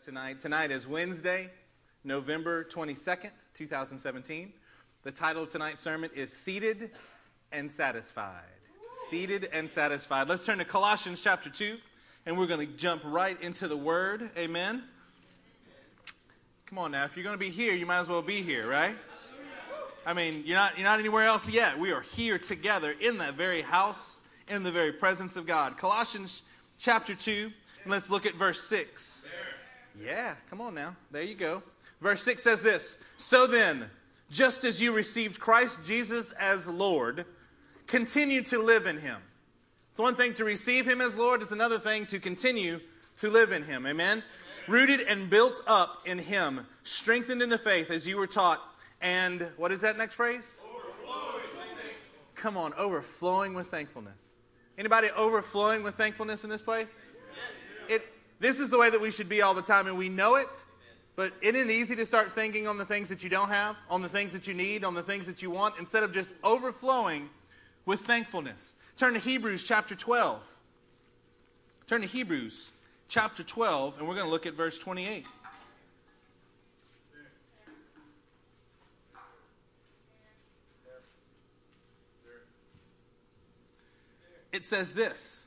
[0.00, 0.40] guys tonight.
[0.40, 1.50] Tonight is Wednesday,
[2.04, 4.52] November 22nd, 2017.
[5.02, 6.90] The title of tonight's sermon is Seated
[7.52, 8.44] and Satisfied.
[9.08, 10.28] Seated and Satisfied.
[10.28, 11.76] Let's turn to Colossians chapter 2,
[12.26, 14.30] and we're going to jump right into the Word.
[14.36, 14.84] Amen.
[16.66, 18.68] Come on now, if you're going to be here, you might as well be here,
[18.68, 18.96] right?
[20.06, 21.78] I mean, you're not, you're not anywhere else yet.
[21.78, 25.76] We are here together in that very house, in the very presence of God.
[25.76, 26.42] Colossians
[26.78, 27.50] chapter 2,
[27.82, 29.28] and let's look at verse 6.
[29.98, 30.96] Yeah, come on now.
[31.10, 31.62] There you go.
[32.00, 33.90] Verse 6 says this So then,
[34.30, 37.26] just as you received Christ Jesus as Lord,
[37.86, 39.20] continue to live in him.
[39.90, 42.80] It's one thing to receive him as Lord, it's another thing to continue
[43.18, 43.86] to live in him.
[43.86, 44.22] Amen?
[44.68, 48.60] Rooted and built up in him, strengthened in the faith as you were taught.
[49.00, 50.60] And what is that next phrase?
[52.36, 54.18] Come on, overflowing with thankfulness.
[54.78, 57.09] Anybody overflowing with thankfulness in this place?
[58.40, 60.48] This is the way that we should be all the time, and we know it.
[61.14, 64.00] But isn't it easy to start thinking on the things that you don't have, on
[64.00, 67.28] the things that you need, on the things that you want, instead of just overflowing
[67.84, 68.76] with thankfulness?
[68.96, 70.42] Turn to Hebrews chapter 12.
[71.86, 72.70] Turn to Hebrews
[73.08, 75.26] chapter 12, and we're going to look at verse 28.
[84.52, 85.46] It says this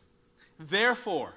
[0.60, 1.34] Therefore,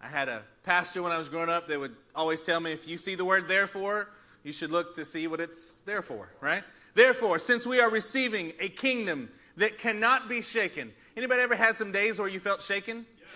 [0.00, 2.88] I had a pastor when I was growing up they would always tell me if
[2.88, 4.08] you see the word therefore,
[4.42, 6.64] you should look to see what it's there for, right?
[6.94, 10.92] Therefore, since we are receiving a kingdom that cannot be shaken.
[11.16, 13.06] Anybody ever had some days where you felt shaken?
[13.18, 13.28] Yes.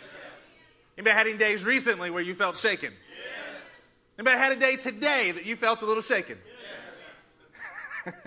[0.97, 2.93] Anybody had any days recently where you felt shaken?
[2.93, 3.63] Yes.
[4.19, 6.39] Anybody had a day today that you felt a little shaken?
[8.05, 8.15] Yes.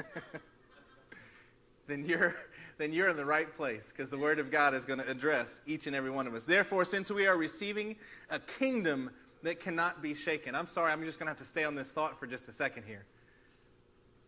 [1.88, 2.36] then you're
[2.82, 5.62] then you're in the right place because the Word of God is going to address
[5.68, 6.46] each and every one of us.
[6.46, 7.96] Therefore, since we are receiving
[8.30, 9.12] a kingdom
[9.44, 11.92] that cannot be shaken, I'm sorry, I'm just going to have to stay on this
[11.92, 13.06] thought for just a second here.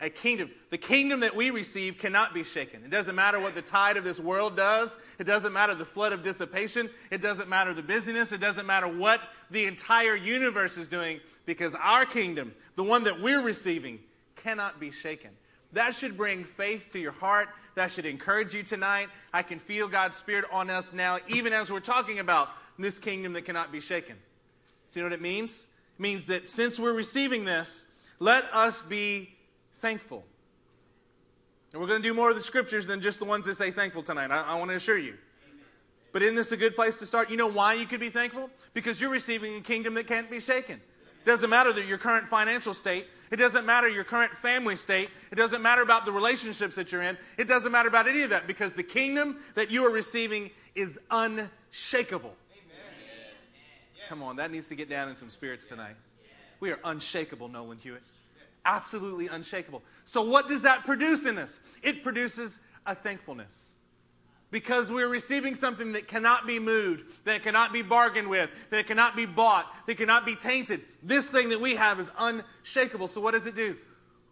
[0.02, 2.84] A kingdom, the kingdom that we receive cannot be shaken.
[2.84, 4.98] It doesn't matter what the tide of this world does.
[5.18, 6.90] It doesn't matter the flood of dissipation.
[7.10, 8.32] It doesn't matter the busyness.
[8.34, 13.22] It doesn't matter what the entire universe is doing because our kingdom, the one that
[13.22, 14.00] we're receiving,
[14.36, 15.32] cannot be shaken.
[15.74, 17.50] That should bring faith to your heart.
[17.76, 19.10] That should encourage you tonight.
[19.34, 23.34] I can feel God's Spirit on us now, even as we're talking about this kingdom
[23.34, 24.16] that cannot be shaken.
[24.90, 25.68] See what it means?
[25.98, 27.88] It means that since we're receiving this,
[28.20, 29.30] let us be
[29.82, 30.24] thankful.
[31.72, 33.72] And we're going to do more of the scriptures than just the ones that say
[33.72, 34.30] thankful tonight.
[34.30, 35.16] I, I want to assure you.
[36.12, 37.32] But isn't this a good place to start?
[37.32, 38.52] You know why you could be thankful?
[38.76, 40.80] Because you're receiving a kingdom that can't be shaken.
[41.26, 45.10] Doesn't matter that your current financial state it doesn't matter your current family state.
[45.32, 47.18] It doesn't matter about the relationships that you're in.
[47.36, 51.00] It doesn't matter about any of that because the kingdom that you are receiving is
[51.10, 52.36] unshakable.
[52.54, 52.94] Amen.
[54.08, 55.96] Come on, that needs to get down in some spirits tonight.
[56.60, 58.04] We are unshakable, Nolan Hewitt.
[58.66, 59.82] Absolutely unshakable.
[60.06, 61.60] So, what does that produce in us?
[61.82, 63.73] It produces a thankfulness
[64.54, 69.16] because we're receiving something that cannot be moved, that cannot be bargained with, that cannot
[69.16, 70.82] be bought, that cannot be tainted.
[71.02, 73.08] This thing that we have is unshakable.
[73.08, 73.76] So, what does it do?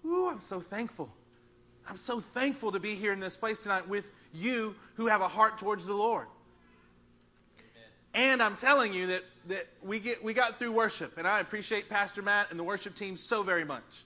[0.05, 1.09] Ooh, I'm so thankful.
[1.89, 5.27] I'm so thankful to be here in this place tonight with you who have a
[5.27, 6.27] heart towards the Lord.
[8.13, 11.89] And I'm telling you that, that we, get, we got through worship, and I appreciate
[11.89, 14.05] Pastor Matt and the worship team so very much.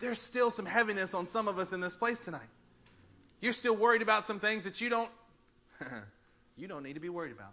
[0.00, 2.48] There's still some heaviness on some of us in this place tonight.
[3.40, 5.10] You're still worried about some things that you don't
[6.56, 7.52] you don't need to be worried about.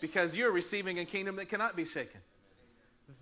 [0.00, 2.20] Because you're receiving a kingdom that cannot be shaken.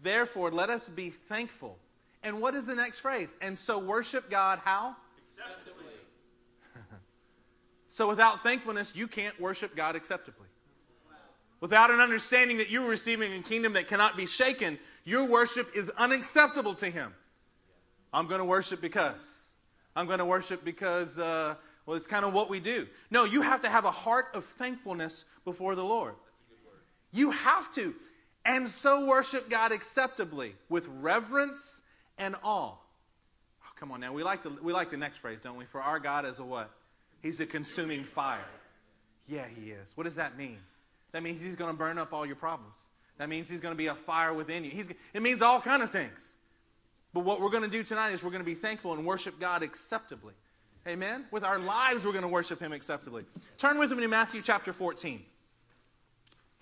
[0.02, 1.78] Therefore, let us be thankful.
[2.22, 3.36] And what is the next phrase?
[3.40, 4.96] And so worship God how?
[5.32, 5.94] Acceptably.
[7.88, 10.46] so without thankfulness, you can't worship God acceptably.
[11.60, 15.90] Without an understanding that you're receiving a kingdom that cannot be shaken, your worship is
[15.96, 17.14] unacceptable to Him.
[18.12, 19.45] I'm going to worship because.
[19.96, 21.54] I'm going to worship because, uh,
[21.86, 22.86] well, it's kind of what we do.
[23.10, 26.14] No, you have to have a heart of thankfulness before the Lord.
[27.12, 27.94] You have to.
[28.44, 31.82] And so worship God acceptably with reverence
[32.18, 32.74] and awe.
[32.74, 34.12] Oh, come on now.
[34.12, 35.64] We like, the, we like the next phrase, don't we?
[35.64, 36.70] For our God is a what?
[37.22, 38.44] He's a consuming fire.
[39.26, 39.92] Yeah, he is.
[39.96, 40.58] What does that mean?
[41.12, 42.76] That means he's going to burn up all your problems.
[43.18, 44.70] That means he's going to be a fire within you.
[44.70, 46.35] He's, it means all kind of things.
[47.16, 49.40] But what we're going to do tonight is we're going to be thankful and worship
[49.40, 50.34] God acceptably.
[50.86, 51.24] Amen?
[51.30, 53.24] With our lives, we're going to worship Him acceptably.
[53.56, 55.22] Turn with me to Matthew chapter 14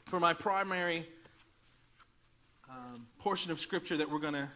[0.05, 1.09] for my primary
[2.71, 4.49] um, portion of Scripture that we're going to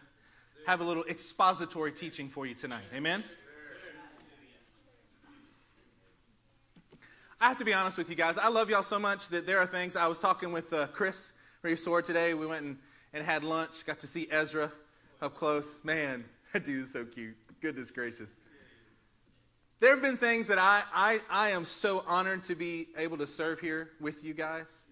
[0.65, 2.85] have a little expository teaching for you tonight.
[2.95, 3.21] Amen?
[7.41, 8.37] I have to be honest with you guys.
[8.37, 9.97] I love y'all so much that there are things.
[9.97, 12.35] I was talking with uh, Chris Very sore today.
[12.35, 12.77] We went and,
[13.11, 13.85] and had lunch.
[13.85, 14.71] Got to see Ezra
[15.21, 15.79] up close.
[15.83, 17.35] Man, that dude is so cute.
[17.61, 18.37] Goodness gracious.
[19.79, 23.27] There have been things that I, I, I am so honored to be able to
[23.27, 24.83] serve here with you guys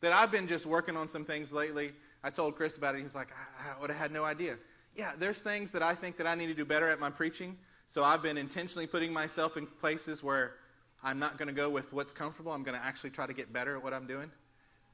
[0.00, 1.92] that I've been just working on some things lately.
[2.22, 2.98] I told Chris about it.
[2.98, 4.56] He was like, I, I would have had no idea.
[4.94, 7.56] Yeah, there's things that I think that I need to do better at my preaching.
[7.86, 10.54] So I've been intentionally putting myself in places where
[11.02, 12.52] I'm not going to go with what's comfortable.
[12.52, 14.30] I'm going to actually try to get better at what I'm doing.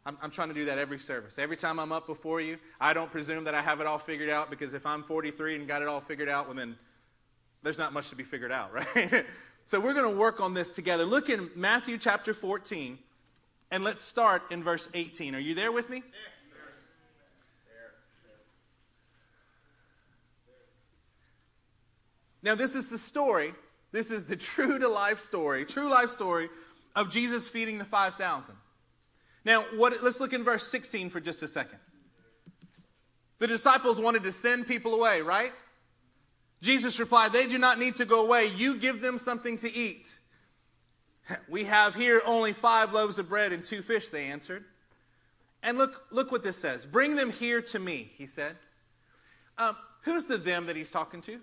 [0.07, 1.37] I'm, I'm, trying to do that every service.
[1.37, 4.31] Every time I'm up before you, I don't presume that I have it all figured
[4.31, 6.77] out because if I'm 43 and got it all figured out, well, then
[7.65, 9.27] there's not much to be figured out, right?
[9.65, 11.05] so we're going to work on this together.
[11.05, 12.99] Look in Matthew chapter 14,
[13.73, 15.35] and let's start in verse 18.
[15.35, 16.05] Are you there with me?
[22.45, 23.55] Now, this is the story.
[23.91, 26.49] This is the true to life story, true life story
[26.95, 28.55] of Jesus feeding the 5,000.
[29.47, 31.79] Now, what, let's look in verse 16 for just a second.
[33.39, 35.53] The disciples wanted to send people away, right?
[36.63, 38.47] Jesus replied, They do not need to go away.
[38.47, 40.19] You give them something to eat.
[41.49, 44.65] We have here only five loaves of bread and two fish, they answered.
[45.61, 46.87] And look, look what this says.
[46.87, 48.55] Bring them here to me, he said.
[49.59, 51.41] Um, who's the them that he's talking to?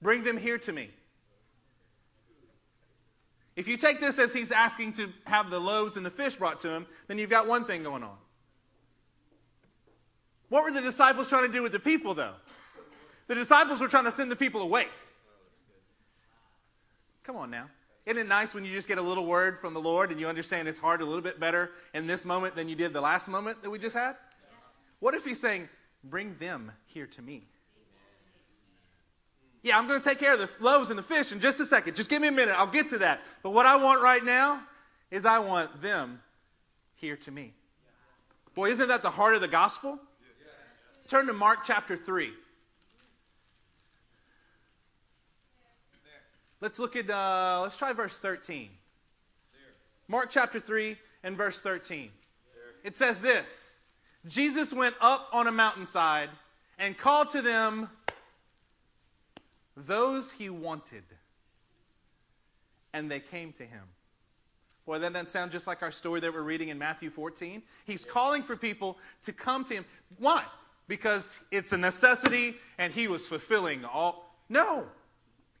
[0.00, 0.90] Bring them here to me.
[3.60, 6.62] If you take this as he's asking to have the loaves and the fish brought
[6.62, 8.16] to him, then you've got one thing going on.
[10.48, 12.32] What were the disciples trying to do with the people, though?
[13.26, 14.86] The disciples were trying to send the people away.
[17.22, 17.66] Come on now.
[18.06, 20.26] Isn't it nice when you just get a little word from the Lord and you
[20.26, 23.28] understand his heart a little bit better in this moment than you did the last
[23.28, 24.16] moment that we just had?
[25.00, 25.68] What if he's saying,
[26.02, 27.46] Bring them here to me?
[29.62, 31.66] Yeah, I'm going to take care of the loaves and the fish in just a
[31.66, 31.94] second.
[31.94, 32.54] Just give me a minute.
[32.58, 33.20] I'll get to that.
[33.42, 34.62] But what I want right now
[35.10, 36.20] is I want them
[36.94, 37.52] here to me.
[38.54, 39.98] Boy, isn't that the heart of the gospel?
[41.08, 42.30] Turn to Mark chapter 3.
[46.60, 48.68] Let's look at, uh, let's try verse 13.
[50.08, 52.10] Mark chapter 3 and verse 13.
[52.84, 53.78] It says this
[54.26, 56.30] Jesus went up on a mountainside
[56.78, 57.88] and called to them
[59.86, 61.04] those he wanted,
[62.92, 63.84] and they came to him.
[64.86, 67.62] Boy, that doesn't sound just like our story that we're reading in Matthew 14.
[67.84, 69.84] He's calling for people to come to him.
[70.18, 70.42] Why?
[70.88, 74.34] Because it's a necessity and he was fulfilling all.
[74.48, 74.86] No.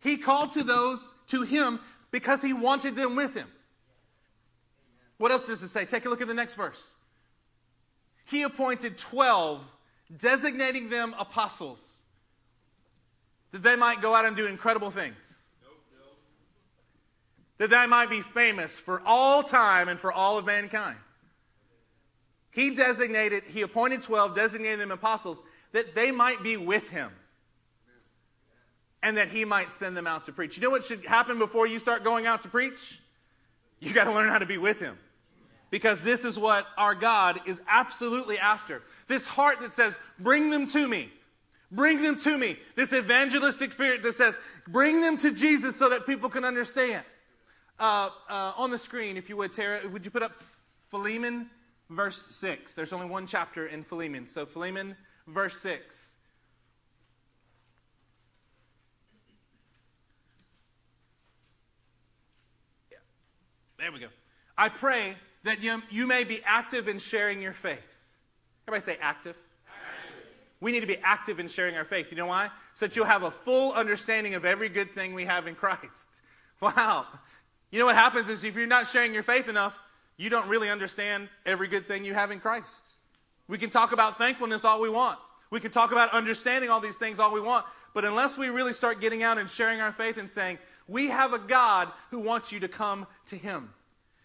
[0.00, 1.78] He called to those, to him,
[2.10, 3.46] because he wanted them with him.
[5.18, 5.84] What else does it say?
[5.84, 6.96] Take a look at the next verse.
[8.24, 9.62] He appointed 12,
[10.16, 11.99] designating them apostles
[13.52, 15.16] that they might go out and do incredible things.
[17.58, 20.96] That they might be famous for all time and for all of mankind.
[22.50, 25.42] He designated, he appointed 12, designated them apostles,
[25.72, 27.10] that they might be with him.
[29.02, 30.56] And that he might send them out to preach.
[30.56, 33.00] You know what should happen before you start going out to preach?
[33.78, 34.98] You got to learn how to be with him.
[35.70, 38.82] Because this is what our God is absolutely after.
[39.06, 41.10] This heart that says, Bring them to me.
[41.70, 42.58] Bring them to me.
[42.74, 47.04] This evangelistic spirit that says, bring them to Jesus so that people can understand.
[47.78, 50.42] Uh, uh, on the screen, if you would, Tara, would you put up
[50.88, 51.48] Philemon,
[51.88, 52.74] verse 6?
[52.74, 54.28] There's only one chapter in Philemon.
[54.28, 54.96] So, Philemon,
[55.28, 56.16] verse 6.
[62.90, 62.98] Yeah.
[63.78, 64.08] There we go.
[64.58, 67.78] I pray that you, you may be active in sharing your faith.
[68.66, 69.36] Everybody say active.
[70.60, 72.08] We need to be active in sharing our faith.
[72.10, 72.50] You know why?
[72.74, 76.08] So that you'll have a full understanding of every good thing we have in Christ.
[76.60, 77.06] Wow.
[77.70, 79.82] You know what happens is if you're not sharing your faith enough,
[80.18, 82.86] you don't really understand every good thing you have in Christ.
[83.48, 85.18] We can talk about thankfulness all we want.
[85.48, 87.64] We can talk about understanding all these things all we want.
[87.94, 91.32] But unless we really start getting out and sharing our faith and saying, we have
[91.32, 93.70] a God who wants you to come to Him.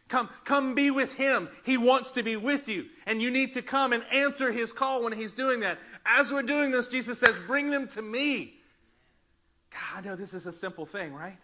[0.07, 1.49] Come, come be with him.
[1.63, 2.85] He wants to be with you.
[3.07, 5.79] And you need to come and answer his call when he's doing that.
[6.05, 8.53] As we're doing this, Jesus says, Bring them to me.
[9.71, 11.37] God, I know this is a simple thing, right?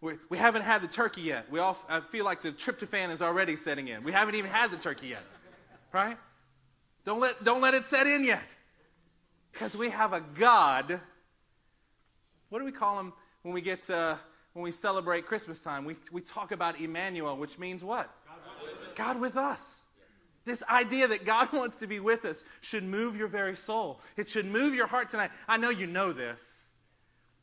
[0.00, 1.50] We, we haven't had the turkey yet.
[1.50, 4.04] We all, I feel like the tryptophan is already setting in.
[4.04, 5.24] We haven't even had the turkey yet,
[5.92, 6.16] right?
[7.04, 8.44] Don't let, don't let it set in yet.
[9.52, 11.00] Because we have a God.
[12.48, 14.16] What do we call him when we get uh,
[14.58, 15.84] when we celebrate Christmas time?
[15.84, 18.12] We, we talk about Emmanuel, which means what?
[18.26, 19.84] God with, God with us.
[20.44, 24.00] This idea that God wants to be with us should move your very soul.
[24.16, 25.30] It should move your heart tonight.
[25.46, 26.64] I know you know this,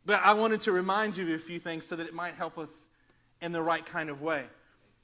[0.06, 2.58] but I wanted to remind you of a few things so that it might help
[2.58, 2.90] us
[3.42, 4.44] in the right kind of way.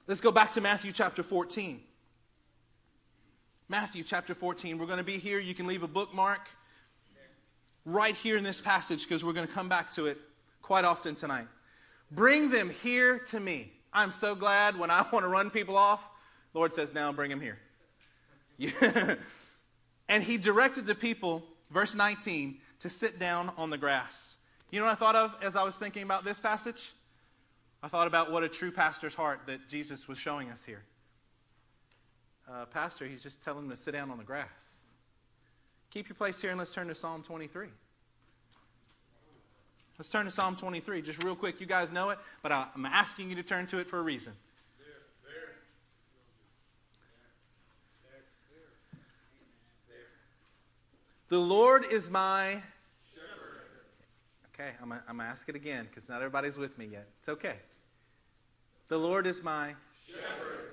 [0.06, 1.80] Let's go back to Matthew chapter 14.
[3.70, 4.78] Matthew chapter 14.
[4.78, 5.40] We're going to be here.
[5.40, 6.50] You can leave a bookmark
[7.86, 10.18] right here in this passage because we're going to come back to it
[10.62, 11.48] quite often tonight.
[12.12, 13.72] Bring them here to me.
[13.94, 16.02] I'm so glad when I want to run people off,
[16.54, 17.60] Lord says, now bring them here.
[20.10, 24.38] and he directed the people, verse 19, to sit down on the grass.
[24.70, 26.92] You know what I thought of as I was thinking about this passage?
[27.84, 30.84] I thought about what a true pastor's heart that Jesus was showing us here.
[32.52, 34.82] Uh, pastor, he's just telling them to sit down on the grass.
[35.90, 37.68] Keep your place here and let's turn to Psalm 23.
[40.02, 41.62] Let's turn to Psalm 23 just real quick.
[41.62, 44.34] You guys know it, but I'm asking you to turn to it for a reason.
[44.80, 44.88] There,
[45.24, 45.54] there.
[48.10, 48.24] There.
[49.88, 49.98] There.
[51.30, 52.64] The Lord is my
[53.14, 53.62] shepherd.
[54.56, 57.08] Okay, I'm going to ask it again because not everybody's with me yet.
[57.20, 57.58] It's okay.
[58.88, 59.76] The Lord is my
[60.08, 60.72] shepherd.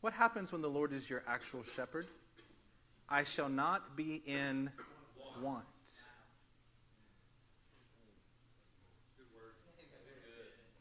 [0.00, 2.06] What happens when the Lord is your actual shepherd?
[3.06, 4.70] I shall not be in
[5.42, 5.66] want.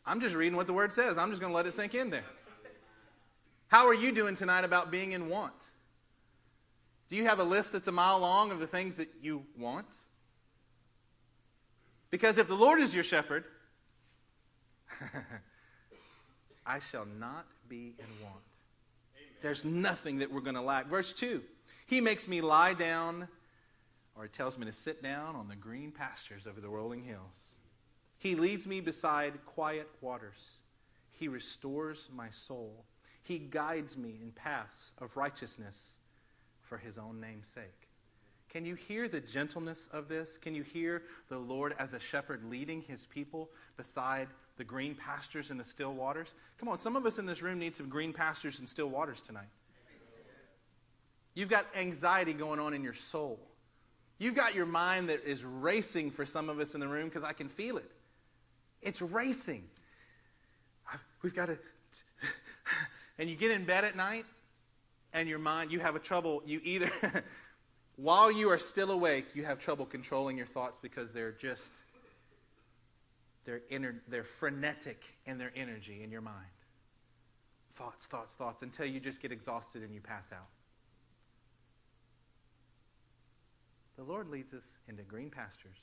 [0.10, 1.20] I'm just reading what the word says.
[1.20, 2.24] I'm just going to let it sink in there.
[3.68, 5.70] How are you doing tonight about being in want?
[7.10, 9.86] Do you have a list that's a mile long of the things that you want?
[12.10, 13.44] Because if the Lord is your shepherd,
[16.66, 18.42] I shall not be in want.
[19.16, 19.38] Amen.
[19.44, 20.88] There's nothing that we're going to lack.
[20.88, 21.44] Verse 2
[21.86, 23.28] He makes me lie down,
[24.18, 27.58] or He tells me to sit down on the green pastures over the rolling hills.
[28.20, 30.58] He leads me beside quiet waters.
[31.12, 32.86] He restores my soul.
[33.24, 35.96] He guides me in paths of righteousness
[36.62, 37.88] for his own name's sake.
[38.50, 40.38] Can you hear the gentleness of this?
[40.38, 45.52] Can you hear the Lord as a shepherd leading his people beside the green pastures
[45.52, 46.34] and the still waters?
[46.58, 49.22] Come on, some of us in this room need some green pastures and still waters
[49.22, 49.50] tonight.
[51.36, 53.40] You've got anxiety going on in your soul.
[54.18, 57.24] You've got your mind that is racing for some of us in the room because
[57.24, 57.90] I can feel it.
[58.82, 59.64] It's racing.
[61.22, 61.58] We've got to.
[63.18, 64.26] And you get in bed at night
[65.12, 66.90] and your mind, you have a trouble, you either,
[67.98, 71.74] while you are still awake, you have trouble controlling your thoughts because they're just,
[73.44, 76.46] they're, inner, they're frenetic in their energy in your mind.
[77.74, 80.48] Thoughts, thoughts, thoughts, until you just get exhausted and you pass out.
[83.98, 85.78] The Lord leads us into green pastures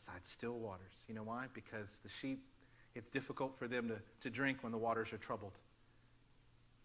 [0.00, 0.92] beside still waters.
[1.08, 1.46] You know why?
[1.52, 2.42] Because the sheep,
[2.94, 5.52] it's difficult for them to, to drink when the waters are troubled.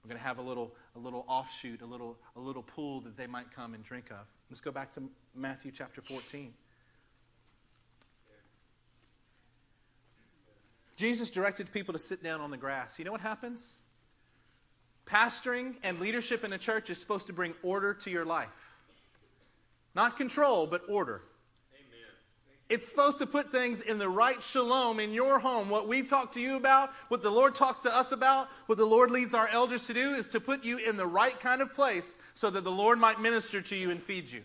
[0.04, 3.16] We're going to have a little, a little offshoot, a little, a little pool that
[3.16, 4.28] they might come and drink of.
[4.50, 5.04] Let's go back to
[5.34, 6.54] Matthew chapter 14.
[10.98, 13.00] Jesus directed people to sit down on the grass.
[13.00, 13.80] You know what happens?
[15.06, 18.50] Pastoring and leadership in a church is supposed to bring order to your life.
[19.96, 21.22] Not control, but order.
[22.68, 25.70] It's supposed to put things in the right shalom in your home.
[25.70, 28.86] What we talk to you about, what the Lord talks to us about, what the
[28.86, 31.74] Lord leads our elders to do is to put you in the right kind of
[31.74, 34.42] place so that the Lord might minister to you and feed you.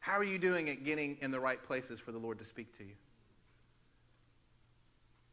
[0.00, 2.76] How are you doing at getting in the right places for the Lord to speak
[2.78, 2.94] to you?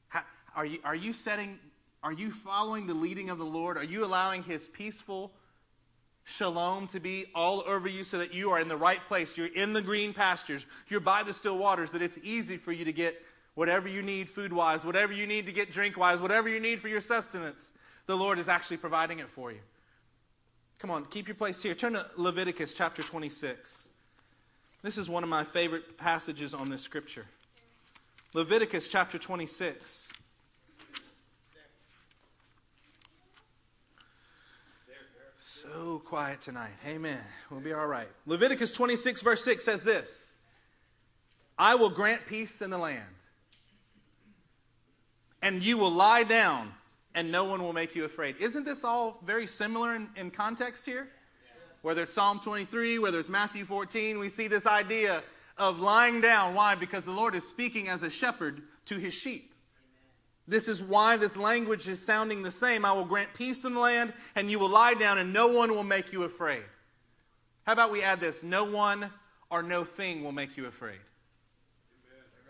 [0.09, 0.21] How,
[0.55, 1.57] are, you are you setting,
[2.03, 3.77] are you following the leading of the Lord?
[3.77, 5.31] Are you allowing His peaceful,
[6.23, 9.37] shalom to be all over you so that you are in the right place.
[9.37, 10.65] You're in the green pastures.
[10.87, 13.21] You're by the still waters, that it's easy for you to get
[13.55, 16.79] whatever you need food wise, whatever you need to get drink wise, whatever you need
[16.79, 17.73] for your sustenance.
[18.05, 19.59] The Lord is actually providing it for you.
[20.79, 21.75] Come on, keep your place here.
[21.75, 23.89] Turn to Leviticus chapter 26.
[24.81, 27.25] This is one of my favorite passages on this scripture.
[28.33, 30.08] Leviticus chapter 26.
[35.71, 36.71] So quiet tonight.
[36.87, 37.19] Amen.
[37.51, 38.07] We'll be all right.
[38.25, 40.31] Leviticus 26, verse 6 says this
[41.59, 43.05] I will grant peace in the land,
[45.43, 46.71] and you will lie down,
[47.13, 48.37] and no one will make you afraid.
[48.39, 51.09] Isn't this all very similar in, in context here?
[51.83, 55.21] Whether it's Psalm 23, whether it's Matthew 14, we see this idea
[55.57, 56.55] of lying down.
[56.55, 56.73] Why?
[56.73, 59.48] Because the Lord is speaking as a shepherd to his sheep.
[60.49, 62.83] This is why this language is sounding the same.
[62.83, 65.75] I will grant peace in the land, and you will lie down, and no one
[65.75, 66.63] will make you afraid.
[67.67, 68.41] How about we add this?
[68.41, 69.11] No one
[69.51, 70.97] or no thing will make you afraid.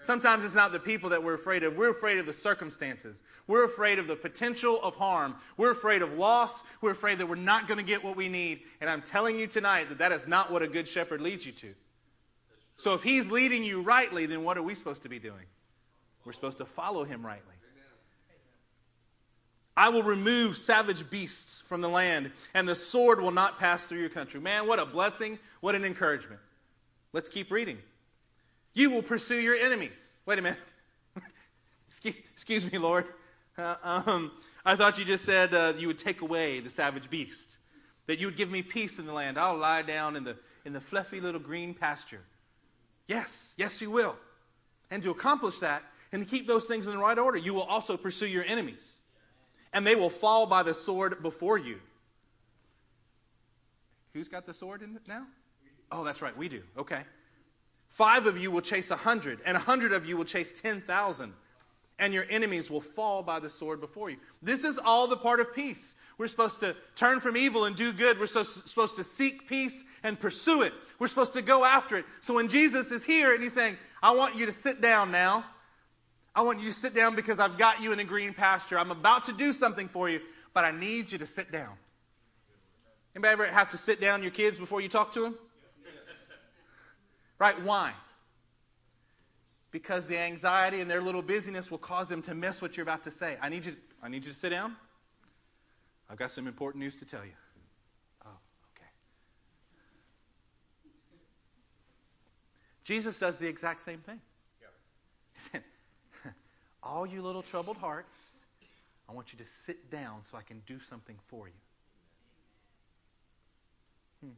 [0.01, 1.75] Sometimes it's not the people that we're afraid of.
[1.75, 3.21] We're afraid of the circumstances.
[3.47, 5.35] We're afraid of the potential of harm.
[5.57, 6.63] We're afraid of loss.
[6.79, 8.61] We're afraid that we're not going to get what we need.
[8.79, 11.51] And I'm telling you tonight that that is not what a good shepherd leads you
[11.51, 11.75] to.
[12.77, 15.45] So if he's leading you rightly, then what are we supposed to be doing?
[16.23, 17.55] We're supposed to follow him rightly.
[19.79, 24.01] I will remove savage beasts from the land, and the sword will not pass through
[24.01, 24.41] your country.
[24.41, 25.39] Man, what a blessing.
[25.61, 26.41] What an encouragement.
[27.13, 27.77] Let's keep reading.
[28.73, 30.17] You will pursue your enemies.
[30.25, 30.59] Wait a minute.
[32.33, 33.05] excuse, me, Lord.
[33.57, 34.31] Uh, um,
[34.65, 37.57] I thought you just said uh, you would take away the savage beast,
[38.07, 39.39] that you would give me peace in the land.
[39.39, 42.25] I'll lie down in the, in the fluffy little green pasture.
[43.07, 44.17] Yes, yes, you will.
[44.91, 47.63] And to accomplish that and to keep those things in the right order, you will
[47.63, 48.98] also pursue your enemies.
[49.73, 51.79] And they will fall by the sword before you.
[54.13, 55.27] Who's got the sword in it now?
[55.91, 56.63] Oh, that's right, we do.
[56.77, 57.01] Okay.
[57.87, 60.81] Five of you will chase a hundred, and a hundred of you will chase ten
[60.81, 61.33] thousand
[61.99, 64.17] and your enemies will fall by the sword before you.
[64.41, 65.95] This is all the part of peace.
[66.17, 68.17] We're supposed to turn from evil and do good.
[68.19, 70.73] We're supposed to seek peace and pursue it.
[70.97, 72.05] We're supposed to go after it.
[72.21, 75.43] So when Jesus is here and he's saying, I want you to sit down now,
[76.35, 78.79] I want you to sit down because I've got you in a green pasture.
[78.79, 80.21] I'm about to do something for you,
[80.53, 81.73] but I need you to sit down.
[83.15, 85.37] Anybody ever have to sit down your kids before you talk to them?
[87.39, 87.61] Right?
[87.63, 87.93] Why?
[89.71, 93.03] because the anxiety and their little busyness will cause them to miss what you're about
[93.03, 93.37] to say.
[93.41, 94.75] I need you, I need you to sit down.
[96.09, 97.33] I've got some important news to tell you.
[98.25, 98.29] Oh,
[98.75, 98.89] okay.
[102.83, 104.19] Jesus does the exact same thing.
[105.33, 105.63] He said,
[106.81, 108.37] All you little troubled hearts,
[109.09, 111.53] I want you to sit down so I can do something for you.
[114.23, 114.33] Hmm.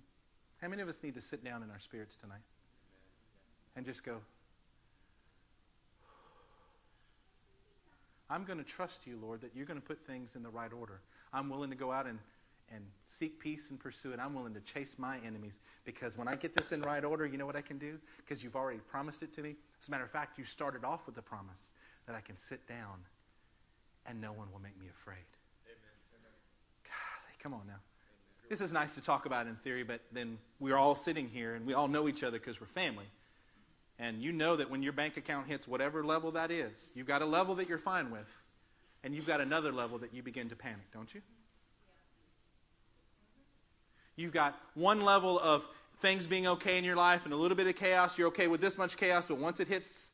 [0.62, 2.42] How many of us need to sit down in our spirits tonight
[3.76, 4.18] and just go,
[8.30, 10.72] I'm going to trust you, Lord, that you're going to put things in the right
[10.72, 11.02] order.
[11.34, 12.18] I'm willing to go out and,
[12.74, 14.20] and seek peace and pursue it.
[14.22, 17.38] I'm willing to chase my enemies because when I get this in right order, you
[17.38, 18.00] know what I can do?
[18.18, 19.56] Because you've already promised it to me.
[19.82, 21.74] As a matter of fact, you started off with the promise
[22.08, 23.06] that I can sit down
[24.06, 25.18] and no one will make me afraid.
[25.66, 26.34] Amen.
[26.84, 27.80] God, come on now.
[28.50, 31.66] This is nice to talk about in theory, but then we're all sitting here and
[31.66, 33.06] we all know each other because we're family.
[33.98, 37.22] And you know that when your bank account hits whatever level that is, you've got
[37.22, 38.30] a level that you're fine with,
[39.04, 41.22] and you've got another level that you begin to panic, don't you?
[44.16, 45.68] You've got one level of
[46.00, 48.18] things being okay in your life and a little bit of chaos.
[48.18, 50.10] You're okay with this much chaos, but once it hits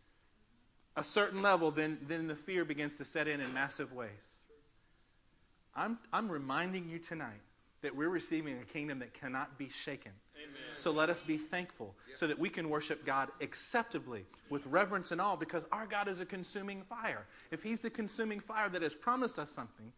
[0.98, 4.42] a certain level, then, then the fear begins to set in in massive ways.
[5.76, 7.40] I'm, I'm reminding you tonight
[7.84, 10.12] that we're receiving a kingdom that cannot be shaken.
[10.78, 15.22] So let us be thankful so that we can worship God acceptably with reverence and
[15.22, 17.26] all because our God is a consuming fire.
[17.52, 19.92] If He's the consuming fire that has promised us something,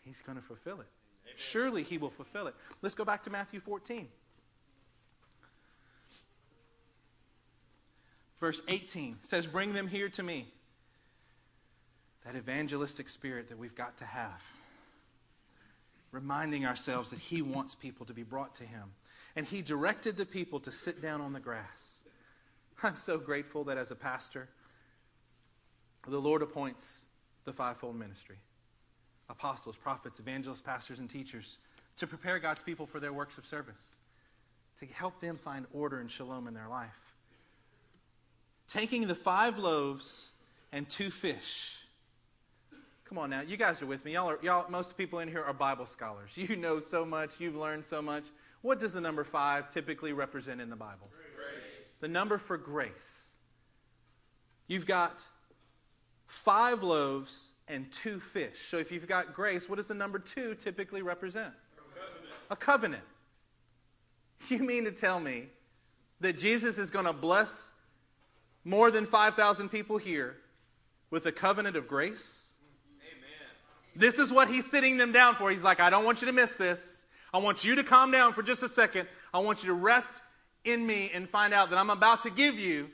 [0.00, 0.88] He's going to fulfill it.
[1.24, 1.34] Amen.
[1.36, 2.54] Surely He will fulfill it.
[2.80, 4.08] Let's go back to Matthew 14.
[8.42, 10.48] Verse 18 says, Bring them here to me.
[12.26, 14.42] That evangelistic spirit that we've got to have
[16.10, 18.92] reminding ourselves that He wants people to be brought to Him
[19.36, 22.02] and he directed the people to sit down on the grass.
[22.82, 24.48] I'm so grateful that as a pastor,
[26.06, 27.06] the Lord appoints
[27.44, 28.36] the fivefold ministry
[29.28, 31.56] apostles, prophets, evangelists, pastors, and teachers
[31.96, 34.00] to prepare God's people for their works of service,
[34.78, 37.11] to help them find order and shalom in their life.
[38.72, 40.30] Taking the five loaves
[40.72, 41.76] and two fish.
[43.04, 44.14] Come on now, you guys are with me.
[44.14, 46.30] Y'all, are, y'all most people in here are Bible scholars.
[46.36, 48.24] You know so much, you've learned so much.
[48.62, 51.10] What does the number five typically represent in the Bible?
[51.36, 51.88] Grace.
[52.00, 53.28] The number for grace.
[54.68, 55.22] You've got
[56.26, 58.68] five loaves and two fish.
[58.68, 61.52] So if you've got grace, what does the number two typically represent?
[61.76, 62.34] A covenant.
[62.50, 63.04] A covenant.
[64.48, 65.48] You mean to tell me
[66.20, 67.71] that Jesus is going to bless
[68.64, 70.36] more than 5,000 people here
[71.10, 72.52] with a covenant of grace?
[73.00, 73.30] Amen.
[73.96, 75.50] This is what he's sitting them down for.
[75.50, 77.04] He's like, I don't want you to miss this.
[77.34, 79.08] I want you to calm down for just a second.
[79.32, 80.22] I want you to rest
[80.64, 82.90] in me and find out that I'm about to give you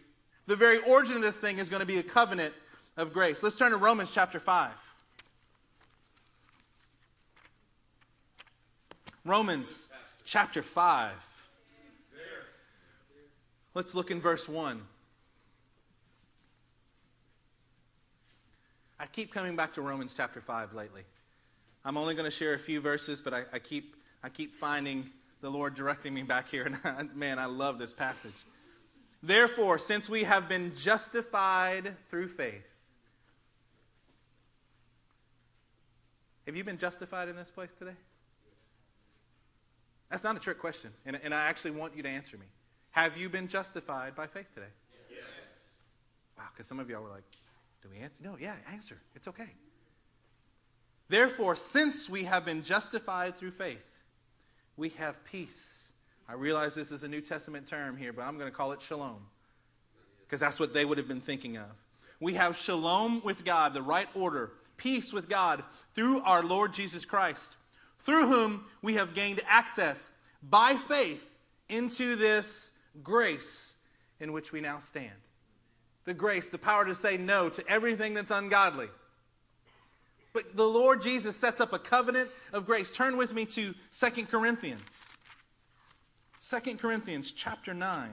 [0.47, 2.55] the very origin of this thing is going to be a covenant
[2.97, 3.43] of grace.
[3.43, 4.71] Let's turn to Romans chapter 5.
[9.25, 9.89] Romans
[10.25, 11.13] chapter 5.
[13.75, 14.81] Let's look in verse 1.
[19.01, 21.03] I keep coming back to Romans chapter 5 lately.
[21.85, 25.11] I'm only going to share a few verses, but I, I keep I keep finding
[25.41, 28.35] the Lord directing me back here, and I, man, I love this passage.
[29.23, 32.67] Therefore, since we have been justified through faith,
[36.47, 37.97] have you been justified in this place today?
[40.11, 42.47] That's not a trick question, and, and I actually want you to answer me.
[42.93, 44.67] Have you been justified by faith today?
[45.11, 45.21] Yes.
[46.37, 47.25] Wow, because some of y'all were like,
[47.83, 48.23] do we answer?
[48.23, 48.99] No, yeah, answer.
[49.15, 49.49] It's okay.
[51.09, 53.87] Therefore, since we have been justified through faith,
[54.77, 55.93] we have peace.
[56.29, 58.81] I realize this is a New Testament term here, but I'm going to call it
[58.81, 59.27] shalom
[60.27, 61.69] because that's what they would have been thinking of.
[62.21, 65.63] We have shalom with God, the right order, peace with God
[65.95, 67.57] through our Lord Jesus Christ,
[68.01, 70.11] through whom we have gained access
[70.43, 71.25] by faith
[71.69, 73.77] into this grace
[74.21, 75.13] in which we now stand.
[76.09, 78.89] The grace, the power to say no to everything that's ungodly.
[80.33, 82.91] But the Lord Jesus sets up a covenant of grace.
[82.91, 85.05] Turn with me to 2 Corinthians.
[86.41, 88.09] 2 Corinthians chapter 9.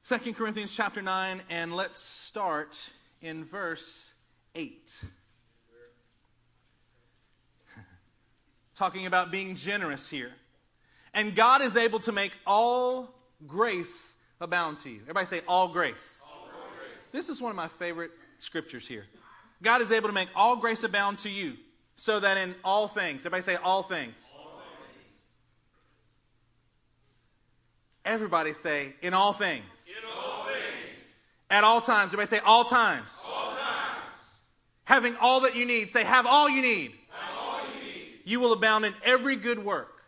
[0.00, 2.88] Second Corinthians chapter 9, and let's start
[3.20, 4.14] in verse
[4.54, 5.04] 8.
[8.74, 10.32] Talking about being generous here.
[11.14, 13.14] And God is able to make all
[13.46, 15.00] grace abound to you.
[15.02, 16.22] Everybody say, all grace.
[16.24, 17.12] all grace.
[17.12, 19.04] This is one of my favorite scriptures here.
[19.62, 21.54] God is able to make all grace abound to you,
[21.96, 24.32] so that in all things, everybody say, all things.
[24.36, 25.04] All things.
[28.04, 29.64] Everybody say, in all things.
[29.86, 30.56] In all things.
[31.50, 32.08] At all times.
[32.08, 33.20] Everybody say, all times.
[33.24, 33.60] All times.
[34.84, 35.92] Having all that you need.
[35.92, 36.94] Say, have all you need.
[38.24, 38.40] You.
[38.40, 40.02] Will abound in every good work.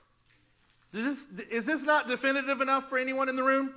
[0.92, 3.74] Is this, is this not definitive enough for anyone in the room?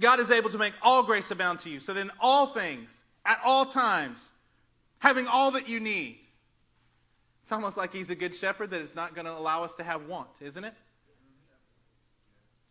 [0.00, 1.80] God is able to make all grace abound to you.
[1.80, 4.32] So then, all things, at all times,
[4.98, 6.18] having all that you need.
[7.42, 9.82] It's almost like He's a good shepherd that it's not going to allow us to
[9.82, 10.74] have want, isn't it?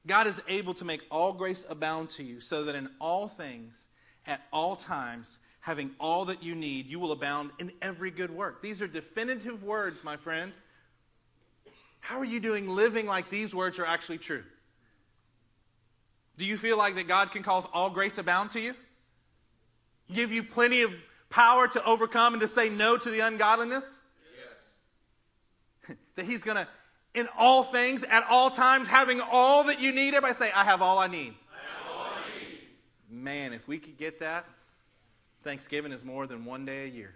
[0.06, 3.88] God is able to make all grace abound to you, so that in all things,
[4.26, 8.62] at all times, having all that you need, you will abound in every good work.
[8.62, 10.64] These are definitive words, my friends.
[12.08, 14.46] How are you doing living like these words are actually true?
[16.38, 18.74] Do you feel like that God can cause all grace abound to you?
[20.14, 20.94] Give you plenty of
[21.30, 24.04] power to overcome and to say no to the ungodliness?
[25.86, 25.98] Yes.
[26.16, 26.66] that He's going to,
[27.14, 30.14] in all things, at all times, having all that you need.
[30.14, 31.34] Everybody say, I have all I need.
[31.52, 32.60] I all I need.
[33.10, 34.46] Man, if we could get that,
[35.44, 37.16] Thanksgiving is more than one day a year.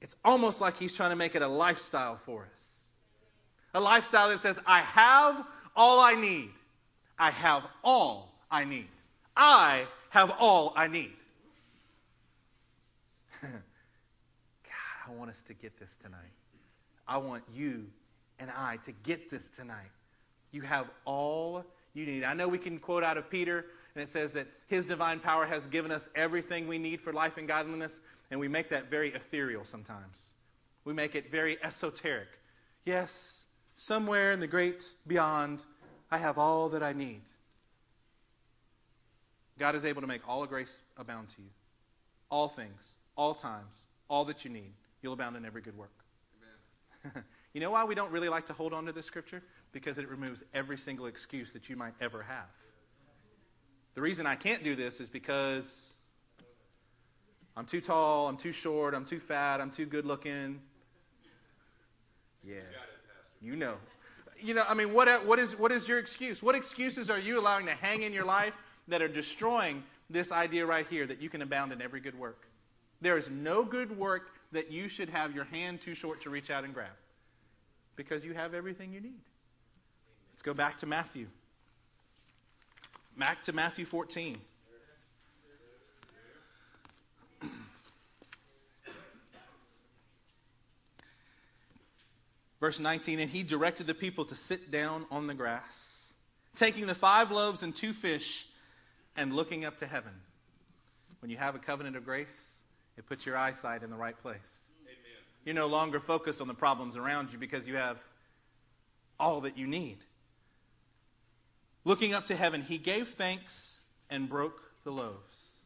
[0.00, 2.84] It's almost like he's trying to make it a lifestyle for us.
[3.74, 6.50] A lifestyle that says, I have all I need.
[7.18, 8.88] I have all I need.
[9.36, 11.12] I have all I need.
[13.42, 13.52] God,
[15.06, 16.20] I want us to get this tonight.
[17.08, 17.86] I want you
[18.38, 19.90] and I to get this tonight.
[20.52, 22.24] You have all you need.
[22.24, 25.46] I know we can quote out of Peter, and it says that his divine power
[25.46, 28.02] has given us everything we need for life and godliness.
[28.30, 30.32] And we make that very ethereal sometimes.
[30.84, 32.28] We make it very esoteric.
[32.84, 35.64] Yes, somewhere in the great beyond,
[36.10, 37.22] I have all that I need.
[39.58, 41.48] God is able to make all grace abound to you.
[42.30, 44.74] All things, all times, all that you need.
[45.00, 46.04] You'll abound in every good work.
[47.54, 49.42] you know why we don't really like to hold on to this scripture?
[49.72, 52.50] Because it removes every single excuse that you might ever have.
[53.96, 55.94] The reason I can't do this is because
[57.56, 60.60] I'm too tall, I'm too short, I'm too fat, I'm too good looking.
[62.44, 62.56] Yeah.
[63.40, 63.76] You know.
[64.38, 66.42] You know, I mean, what, what, is, what is your excuse?
[66.42, 68.52] What excuses are you allowing to hang in your life
[68.86, 72.46] that are destroying this idea right here that you can abound in every good work?
[73.00, 76.50] There is no good work that you should have your hand too short to reach
[76.50, 76.90] out and grab
[77.96, 79.20] because you have everything you need.
[80.34, 81.28] Let's go back to Matthew.
[83.18, 84.36] Back to Matthew 14.
[92.60, 96.12] Verse 19, and he directed the people to sit down on the grass,
[96.54, 98.46] taking the five loaves and two fish
[99.16, 100.12] and looking up to heaven.
[101.20, 102.56] When you have a covenant of grace,
[102.98, 104.70] it puts your eyesight in the right place.
[104.84, 104.96] Amen.
[105.46, 107.96] You're no longer focused on the problems around you because you have
[109.18, 109.96] all that you need.
[111.86, 113.78] Looking up to heaven, he gave thanks
[114.10, 115.60] and broke the loaves.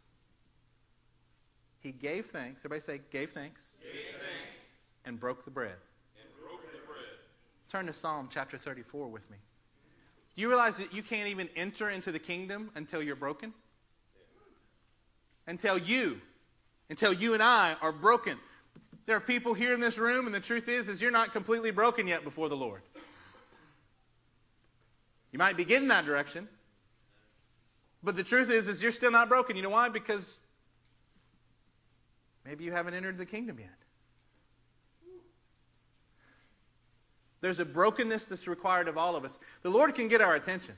[1.79, 2.61] He gave thanks.
[2.61, 3.79] Everybody say, gave thanks.
[3.83, 4.75] Gave thanks.
[5.07, 5.77] And broke the bread.
[7.71, 9.39] Turn to Psalm chapter 34 with me.
[10.37, 13.55] Do you realize that you can't even enter into the kingdom until you're broken?
[15.47, 16.21] Until you,
[16.91, 18.37] until you and I are broken.
[19.07, 21.71] There are people here in this room, and the truth is, is you're not completely
[21.71, 22.83] broken yet before the Lord.
[25.33, 26.49] You might be getting that direction,
[28.03, 29.57] but the truth is, is you're still not broken.
[29.57, 29.89] You know why?
[29.89, 30.41] Because
[32.45, 33.69] Maybe you haven't entered the kingdom yet.
[37.41, 39.39] There's a brokenness that's required of all of us.
[39.63, 40.77] The Lord can get our attention.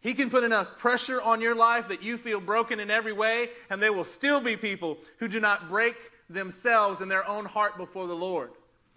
[0.00, 3.50] He can put enough pressure on your life that you feel broken in every way,
[3.70, 5.94] and there will still be people who do not break
[6.28, 8.50] themselves in their own heart before the Lord.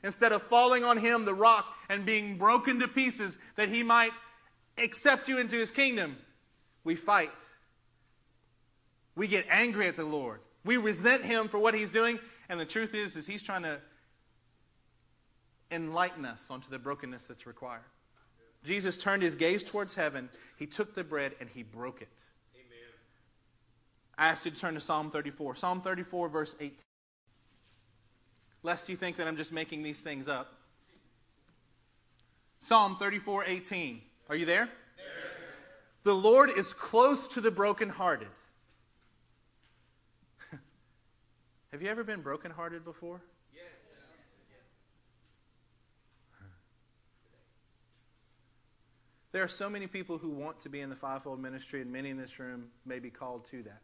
[0.05, 4.11] Instead of falling on Him, the rock, and being broken to pieces that He might
[4.77, 6.15] accept you into His kingdom,
[6.83, 7.31] we fight.
[9.15, 10.41] We get angry at the Lord.
[10.63, 13.79] We resent Him for what He's doing, and the truth is, is He's trying to
[15.71, 17.81] enlighten us onto the brokenness that's required.
[18.63, 20.29] Jesus turned his gaze towards heaven.
[20.57, 22.23] He took the bread and he broke it.
[22.55, 22.93] Amen.
[24.17, 25.55] I asked you to turn to Psalm 34.
[25.55, 26.79] Psalm 34, verse 18.
[28.65, 30.51] Lest you think that I'm just making these things up.
[32.61, 34.01] Psalm 34, 18.
[34.27, 34.67] Are you there?
[36.01, 38.27] The Lord is close to the brokenhearted.
[41.71, 43.21] Have you ever been brokenhearted before?
[49.31, 52.09] There are so many people who want to be in the fivefold ministry, and many
[52.09, 53.81] in this room may be called to that.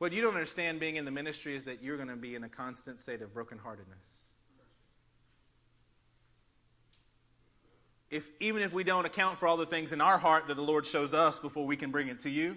[0.00, 2.42] What you don't understand being in the ministry is that you're going to be in
[2.42, 4.24] a constant state of brokenheartedness.
[8.08, 10.62] If, even if we don't account for all the things in our heart that the
[10.62, 12.56] Lord shows us before we can bring it to you,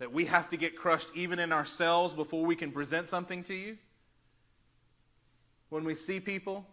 [0.00, 3.54] that we have to get crushed even in ourselves before we can present something to
[3.54, 3.78] you.
[5.68, 6.66] When we see people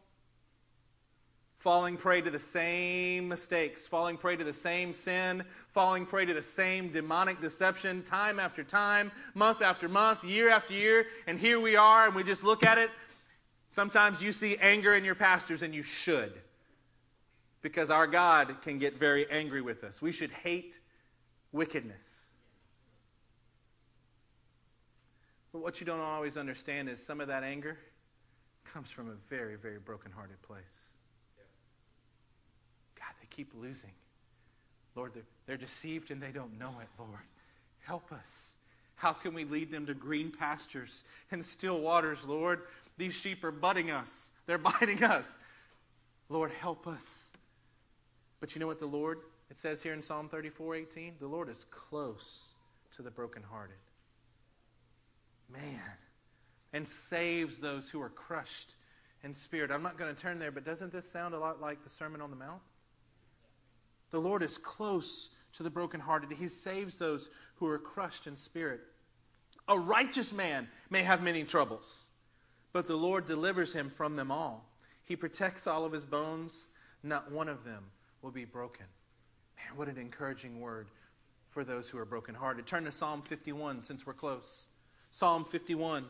[1.65, 6.31] falling prey to the same mistakes, falling prey to the same sin, falling prey to
[6.35, 11.07] the same demonic deception time after time, month after month, year after year.
[11.25, 12.91] And here we are, and we just look at it.
[13.67, 16.33] Sometimes you see anger in your pastors, and you should.
[17.63, 20.03] Because our God can get very angry with us.
[20.03, 20.79] We should hate
[21.51, 22.27] wickedness.
[25.51, 27.79] But what you don't always understand is some of that anger
[28.65, 30.84] comes from a very, very brokenhearted place
[33.35, 33.91] keep losing.
[34.95, 37.19] Lord, they're, they're deceived and they don't know it, Lord.
[37.81, 38.53] Help us.
[38.95, 42.61] How can we lead them to green pastures and still waters, Lord?
[42.97, 45.37] These sheep are butting us, they're biting us.
[46.29, 47.31] Lord, help us.
[48.39, 49.19] But you know what the Lord,
[49.51, 51.15] it says here in Psalm 34 18?
[51.19, 52.53] The Lord is close
[52.95, 53.75] to the brokenhearted.
[55.51, 55.81] Man.
[56.73, 58.75] And saves those who are crushed
[59.23, 59.71] in spirit.
[59.71, 62.21] I'm not going to turn there, but doesn't this sound a lot like the Sermon
[62.21, 62.61] on the Mount?
[64.11, 66.31] The Lord is close to the brokenhearted.
[66.31, 68.81] He saves those who are crushed in spirit.
[69.67, 72.07] A righteous man may have many troubles,
[72.71, 74.69] but the Lord delivers him from them all.
[75.03, 76.69] He protects all of his bones,
[77.03, 77.83] not one of them
[78.21, 78.85] will be broken.
[79.57, 80.87] Man, what an encouraging word
[81.49, 82.67] for those who are brokenhearted.
[82.67, 84.67] Turn to Psalm 51 since we're close.
[85.11, 86.05] Psalm 51.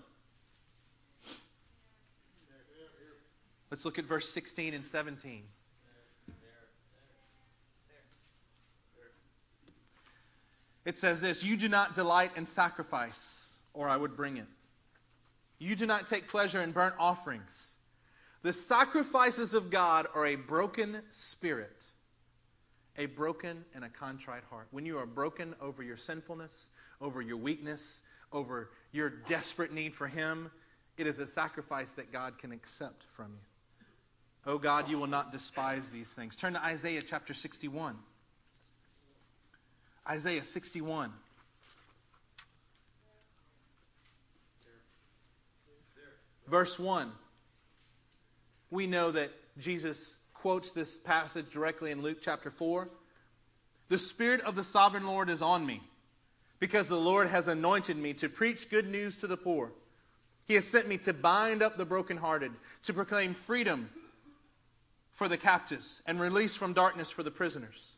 [3.69, 5.43] Let's look at verse 16 and 17.
[10.85, 14.47] It says this You do not delight in sacrifice, or I would bring it.
[15.57, 17.75] You do not take pleasure in burnt offerings.
[18.43, 21.87] The sacrifices of God are a broken spirit,
[22.97, 24.67] a broken and a contrite heart.
[24.69, 26.69] When you are broken over your sinfulness,
[27.01, 30.51] over your weakness, over your desperate need for Him,
[30.97, 33.85] it is a sacrifice that God can accept from you.
[34.45, 36.35] Oh God, you will not despise these things.
[36.35, 37.97] Turn to Isaiah chapter 61.
[40.07, 41.11] Isaiah 61.
[46.47, 47.11] Verse 1.
[48.69, 52.87] We know that Jesus quotes this passage directly in Luke chapter 4.
[53.87, 55.81] The Spirit of the sovereign Lord is on me,
[56.59, 59.71] because the Lord has anointed me to preach good news to the poor.
[60.47, 62.51] He has sent me to bind up the brokenhearted,
[62.83, 63.89] to proclaim freedom
[65.11, 67.95] for the captives, and release from darkness for the prisoners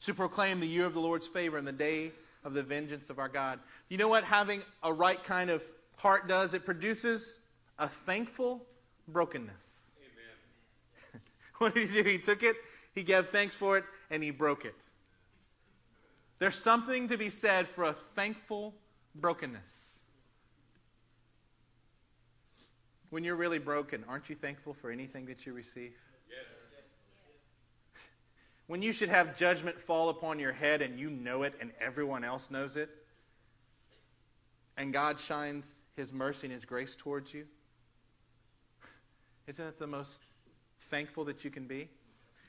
[0.00, 2.12] to proclaim the year of the Lord's favor and the day
[2.44, 3.58] of the vengeance of our God.
[3.88, 5.62] You know what having a right kind of
[5.96, 6.54] heart does?
[6.54, 7.40] It produces
[7.78, 8.64] a thankful
[9.08, 9.90] brokenness.
[9.98, 11.22] Amen.
[11.58, 12.08] what did he do?
[12.08, 12.56] He took it,
[12.94, 14.76] he gave thanks for it, and he broke it.
[16.38, 18.74] There's something to be said for a thankful
[19.14, 19.98] brokenness.
[23.10, 25.94] When you're really broken, aren't you thankful for anything that you receive?
[28.66, 32.24] When you should have judgment fall upon your head and you know it and everyone
[32.24, 32.90] else knows it,
[34.76, 37.46] and God shines his mercy and his grace towards you,
[39.46, 40.24] isn't it the most
[40.90, 41.88] thankful that you can be?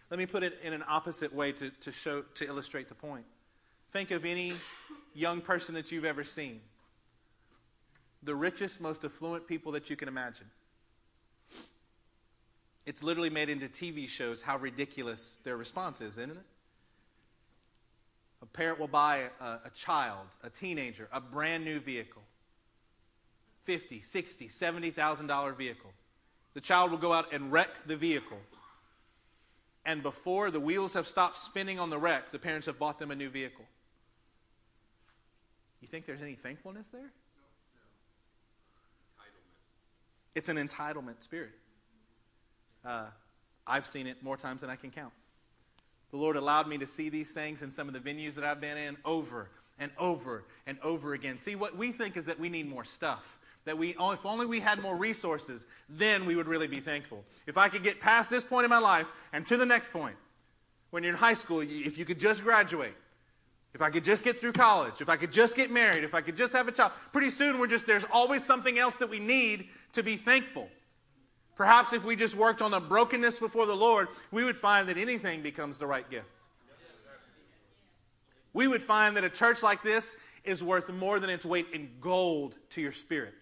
[0.09, 3.25] Let me put it in an opposite way to, to show to illustrate the point.
[3.91, 4.53] Think of any
[5.13, 6.61] young person that you've ever seen.
[8.23, 10.47] The richest, most affluent people that you can imagine.
[12.87, 16.37] It's literally made into TV shows how ridiculous their response is, isn't it?
[18.41, 22.21] A parent will buy a, a child, a teenager, a brand new vehicle.
[23.63, 25.91] 50, 60, 70,000 dollar vehicle.
[26.53, 28.39] The child will go out and wreck the vehicle.
[29.83, 33.11] And before the wheels have stopped spinning on the wreck, the parents have bought them
[33.11, 33.65] a new vehicle.
[35.81, 37.01] You think there's any thankfulness there?
[37.01, 37.07] No.
[39.17, 40.35] Entitlement.
[40.35, 41.51] It's an entitlement spirit.
[42.87, 43.03] Uh,
[43.67, 45.11] I've seen it more times than I can count.
[46.11, 48.61] The Lord allowed me to see these things in some of the venues that I've
[48.61, 51.37] been in over and over and over again.
[51.39, 53.37] See, what we think is that we need more stuff.
[53.65, 57.25] That we, if only we had more resources, then we would really be thankful.
[57.45, 60.15] If I could get past this point in my life and to the next point,
[60.91, 62.95] when you're in high school, if you could just graduate,
[63.73, 66.21] if I could just get through college, if I could just get married, if I
[66.21, 69.19] could just have a child, pretty soon we're just, there's always something else that we
[69.19, 70.69] need to be thankful.
[71.57, 74.97] Perhaps if we just worked on the brokenness before the Lord, we would find that
[74.97, 76.27] anything becomes the right gift.
[78.53, 81.89] We would find that a church like this is worth more than its weight in
[81.99, 83.33] gold to your spirit.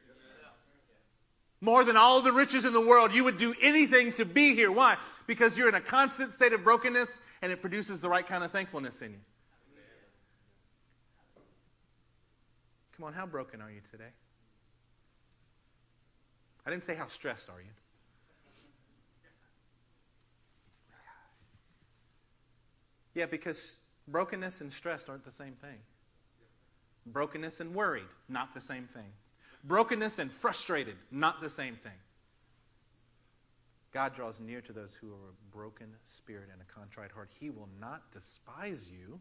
[1.59, 4.71] More than all the riches in the world, you would do anything to be here.
[4.71, 4.97] Why?
[5.27, 8.51] Because you're in a constant state of brokenness and it produces the right kind of
[8.51, 9.19] thankfulness in you.
[12.95, 14.11] Come on, how broken are you today?
[16.65, 17.71] I didn't say how stressed are you.
[23.15, 23.77] Yeah, because
[24.09, 25.77] brokenness and stress aren't the same thing.
[27.07, 29.11] Brokenness and worried, not the same thing.
[29.63, 31.91] Brokenness and frustrated, not the same thing.
[33.93, 37.29] God draws near to those who are a broken spirit and a contrite heart.
[37.39, 39.19] He will not despise you.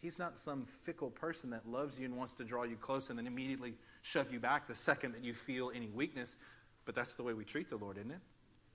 [0.00, 3.18] He's not some fickle person that loves you and wants to draw you close and
[3.18, 6.36] then immediately shove you back the second that you feel any weakness.
[6.84, 8.20] But that's the way we treat the Lord, isn't it?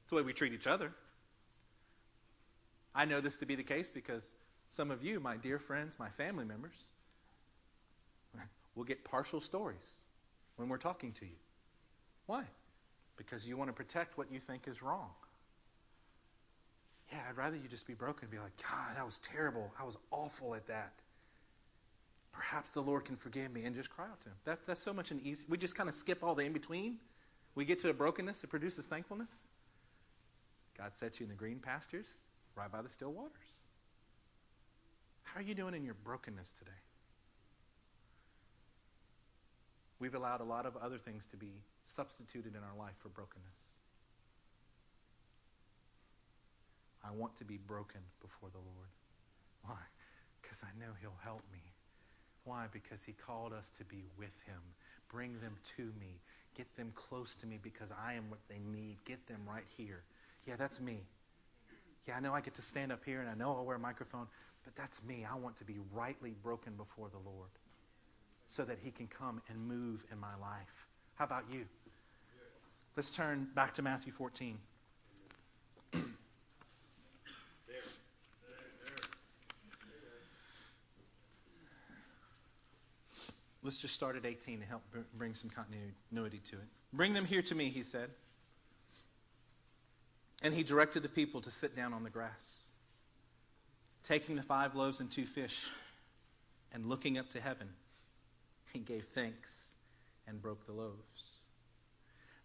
[0.02, 0.92] It's the way we treat each other.
[2.96, 4.36] I know this to be the case because
[4.70, 6.92] some of you, my dear friends, my family members,
[8.76, 10.02] will get partial stories
[10.56, 11.36] when we're talking to you.
[12.26, 12.44] Why?
[13.18, 15.10] Because you want to protect what you think is wrong.
[17.12, 19.72] Yeah, I'd rather you just be broken and be like, God, that was terrible.
[19.80, 20.94] I was awful at that.
[22.32, 24.36] Perhaps the Lord can forgive me and just cry out to Him.
[24.46, 25.46] That, that's so much an easy.
[25.48, 26.98] We just kind of skip all the in between.
[27.54, 29.30] We get to a brokenness that produces thankfulness.
[30.76, 32.08] God sets you in the green pastures
[32.56, 33.32] right by the still waters.
[35.24, 36.72] How are you doing in your brokenness today?
[40.00, 41.54] We've allowed a lot of other things to be
[41.86, 43.74] substituted in our life for brokenness.
[47.04, 48.90] I want to be broken before the Lord.
[49.66, 49.80] Why?
[50.42, 51.74] Because I know He'll help me.
[52.44, 52.66] Why?
[52.72, 54.60] Because He called us to be with Him.
[55.10, 56.20] Bring them to me.
[56.56, 58.98] Get them close to me because I am what they need.
[59.06, 60.04] Get them right here.
[60.46, 61.02] Yeah, that's me.
[62.08, 63.80] Yeah, I know I get to stand up here and I know I'll wear a
[63.80, 64.28] microphone,
[64.64, 65.26] but that's me.
[65.30, 67.50] I want to be rightly broken before the Lord
[68.46, 70.88] so that He can come and move in my life.
[71.16, 71.66] How about you?
[72.96, 74.58] Let's turn back to Matthew 14.
[83.64, 84.82] Let's just start at 18 to help
[85.18, 86.68] bring some continuity to it.
[86.92, 88.10] Bring them here to me, he said.
[90.44, 92.60] And he directed the people to sit down on the grass.
[94.04, 95.70] Taking the five loaves and two fish
[96.74, 97.70] and looking up to heaven,
[98.74, 99.74] he gave thanks
[100.28, 101.38] and broke the loaves.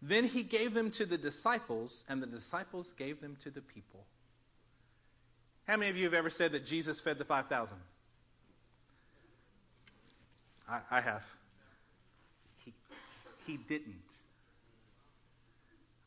[0.00, 4.06] Then he gave them to the disciples, and the disciples gave them to the people.
[5.66, 7.76] How many of you have ever said that Jesus fed the 5,000?
[10.68, 11.24] I, I have.
[12.64, 12.72] He,
[13.46, 14.07] he didn't.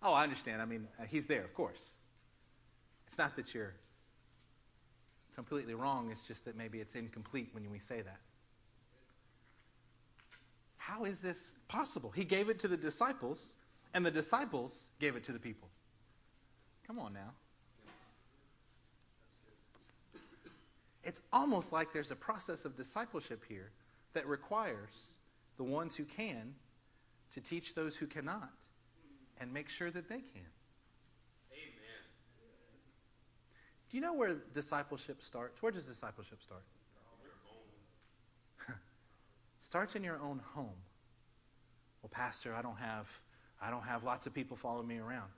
[0.04, 0.62] Oh, I understand.
[0.62, 1.94] I mean, uh, he's there, of course.
[3.08, 3.74] It's not that you're
[5.36, 8.20] completely wrong, it's just that maybe it's incomplete when we say that.
[10.78, 12.12] How is this possible?
[12.12, 13.54] He gave it to the disciples,
[13.94, 15.70] and the disciples gave it to the people.
[16.86, 17.32] Come on now.
[21.04, 23.72] It's almost like there's a process of discipleship here
[24.14, 25.14] that requires
[25.58, 26.54] the ones who can
[27.32, 28.61] to teach those who cannot
[29.42, 30.48] and make sure that they can.
[31.52, 32.02] Amen.
[33.90, 35.62] Do you know where discipleship starts?
[35.62, 36.64] Where does discipleship start?
[39.58, 40.78] starts in your own home.
[42.02, 43.20] Well, pastor, I don't have
[43.62, 45.30] I don't have lots of people following me around.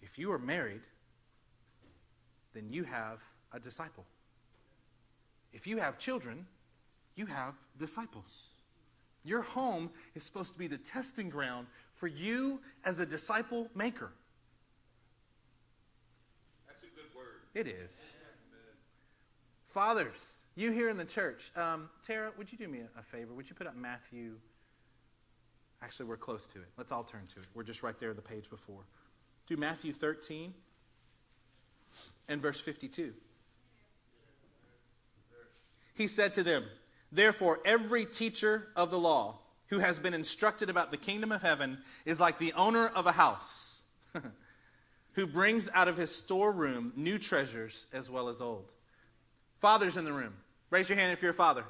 [0.00, 0.82] If you are married,
[2.54, 3.20] then you have
[3.52, 4.04] a disciple.
[5.52, 6.46] If you have children,
[7.14, 8.48] you have disciples.
[9.24, 11.66] Your home is supposed to be the testing ground
[12.02, 14.10] for you as a disciple maker.
[16.66, 17.42] That's a good word.
[17.54, 18.02] It is.
[19.66, 23.32] Fathers, you here in the church, um, Tara, would you do me a favor?
[23.34, 24.32] Would you put up Matthew?
[25.80, 26.66] Actually, we're close to it.
[26.76, 27.46] Let's all turn to it.
[27.54, 28.82] We're just right there, the page before.
[29.46, 30.52] Do Matthew 13
[32.26, 33.14] and verse 52.
[35.94, 36.64] He said to them,
[37.12, 39.41] Therefore, every teacher of the law
[39.72, 43.12] who has been instructed about the kingdom of heaven is like the owner of a
[43.12, 43.80] house
[45.12, 48.70] who brings out of his storeroom new treasures as well as old.
[49.60, 50.34] Fathers in the room,
[50.68, 51.64] raise your hand if you're a father.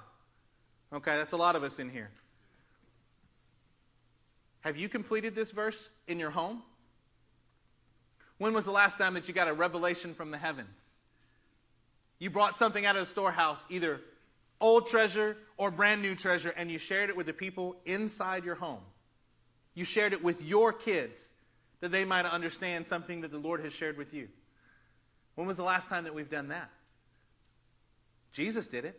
[0.93, 2.11] Okay, that's a lot of us in here.
[4.63, 6.61] Have you completed this verse in your home?
[8.39, 10.97] When was the last time that you got a revelation from the heavens?
[12.19, 14.01] You brought something out of the storehouse, either
[14.63, 18.55] old treasure or brand new treasure, and you shared it with the people inside your
[18.55, 18.81] home.
[19.75, 21.33] You shared it with your kids
[21.81, 24.29] that they might understand something that the Lord has shared with you.
[25.35, 26.71] When was the last time that we've done that?
[28.33, 28.99] Jesus did it.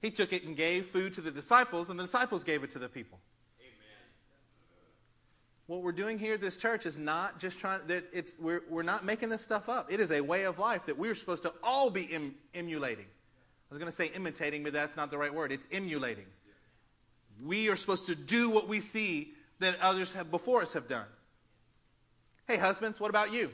[0.00, 2.78] He took it and gave food to the disciples, and the disciples gave it to
[2.78, 3.18] the people.
[3.60, 3.72] Amen.
[5.66, 8.82] What we're doing here at this church is not just trying, that it's, we're, we're
[8.82, 9.92] not making this stuff up.
[9.92, 13.06] It is a way of life that we're supposed to all be em, emulating.
[13.70, 15.50] I was going to say imitating, but that's not the right word.
[15.52, 16.26] It's emulating.
[17.44, 21.06] We are supposed to do what we see that others have before us have done.
[22.46, 23.50] Hey, husbands, what about you?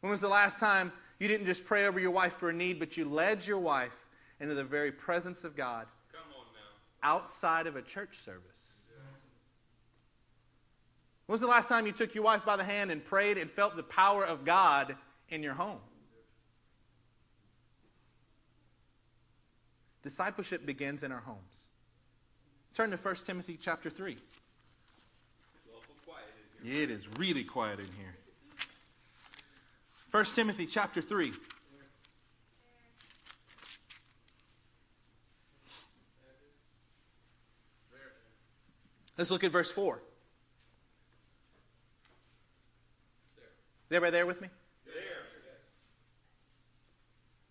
[0.00, 2.78] When was the last time you didn't just pray over your wife for a need,
[2.78, 4.06] but you led your wife
[4.40, 7.16] into the very presence of God Come on now.
[7.16, 8.42] outside of a church service?
[11.26, 13.50] When was the last time you took your wife by the hand and prayed and
[13.50, 14.96] felt the power of God
[15.28, 15.80] in your home?
[20.02, 21.64] Discipleship begins in our homes.
[22.74, 24.12] Turn to 1 Timothy chapter 3.
[24.12, 24.22] It's
[26.04, 26.24] quiet
[26.62, 26.82] in here.
[26.82, 28.16] It is really quiet in here.
[30.10, 31.32] 1 Timothy chapter 3.
[39.18, 40.00] Let's look at verse 4.
[43.36, 44.48] Is everybody there with me?
[44.86, 44.94] There.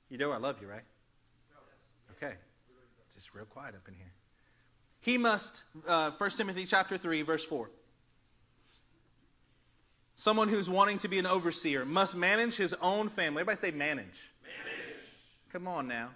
[0.10, 0.84] You know I love you, right?
[2.18, 2.34] Okay.
[3.14, 4.12] Just real quiet up in here.
[5.00, 7.70] He must, uh, 1 Timothy chapter 3, verse 4.
[10.16, 13.42] Someone who's wanting to be an overseer must manage his own family.
[13.42, 14.32] Everybody say manage.
[14.44, 15.02] Manage.
[15.54, 16.10] Come on now.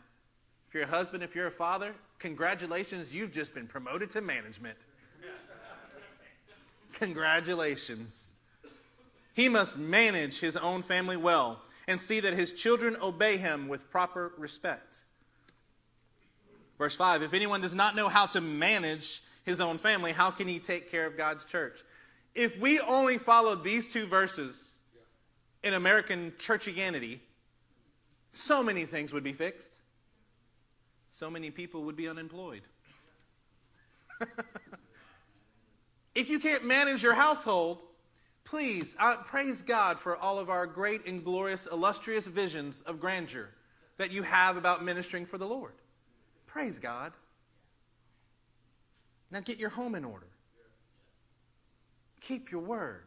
[0.68, 4.78] If you're a husband, if you're a father, congratulations, you've just been promoted to management.
[6.94, 8.32] congratulations.
[9.34, 13.90] He must manage his own family well and see that his children obey him with
[13.92, 15.04] proper respect.
[16.82, 20.48] Verse 5 If anyone does not know how to manage his own family, how can
[20.48, 21.84] he take care of God's church?
[22.34, 24.74] If we only followed these two verses
[25.64, 27.20] in American churchianity,
[28.32, 29.72] so many things would be fixed.
[31.08, 32.64] So many people would be unemployed.
[36.16, 37.78] if you can't manage your household,
[38.44, 43.50] please uh, praise God for all of our great and glorious, illustrious visions of grandeur
[43.98, 45.74] that you have about ministering for the Lord.
[46.52, 47.14] Praise God.
[49.32, 50.28] Now get your home in order.
[52.20, 53.06] Keep your word,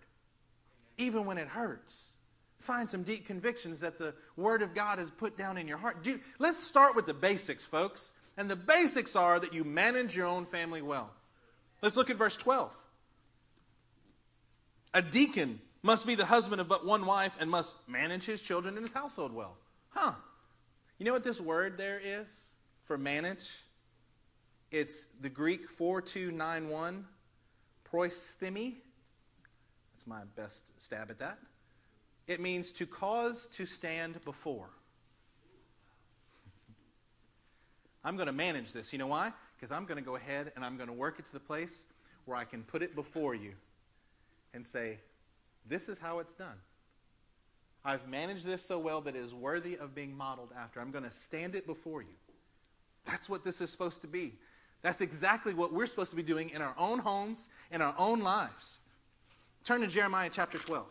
[0.97, 2.13] even when it hurts.
[2.59, 6.03] Find some deep convictions that the Word of God has put down in your heart.
[6.03, 8.15] Do, let's start with the basics, folks.
[8.39, 11.11] And the basics are that you manage your own family well.
[11.83, 12.75] Let's look at verse 12.
[14.95, 18.77] A deacon must be the husband of but one wife and must manage his children
[18.77, 19.59] and his household well.
[19.91, 20.13] Huh.
[20.99, 22.54] You know what this word there is
[22.85, 23.51] for manage?
[24.71, 27.05] It's the Greek 4291,
[27.91, 28.75] proisthemi.
[29.93, 31.39] That's my best stab at that.
[32.27, 34.71] It means to cause to stand before.
[38.05, 38.93] I'm going to manage this.
[38.93, 39.33] You know why?
[39.57, 41.85] Because I'm going to go ahead and I'm going to work it to the place
[42.25, 43.53] where I can put it before you
[44.53, 44.99] and say,
[45.67, 46.57] this is how it's done.
[47.85, 50.81] I've managed this so well that it is worthy of being modeled after.
[50.81, 52.15] I'm going to stand it before you.
[53.05, 54.33] That's what this is supposed to be.
[54.83, 58.21] That's exactly what we're supposed to be doing in our own homes, in our own
[58.21, 58.81] lives.
[59.65, 60.87] Turn to Jeremiah chapter 12.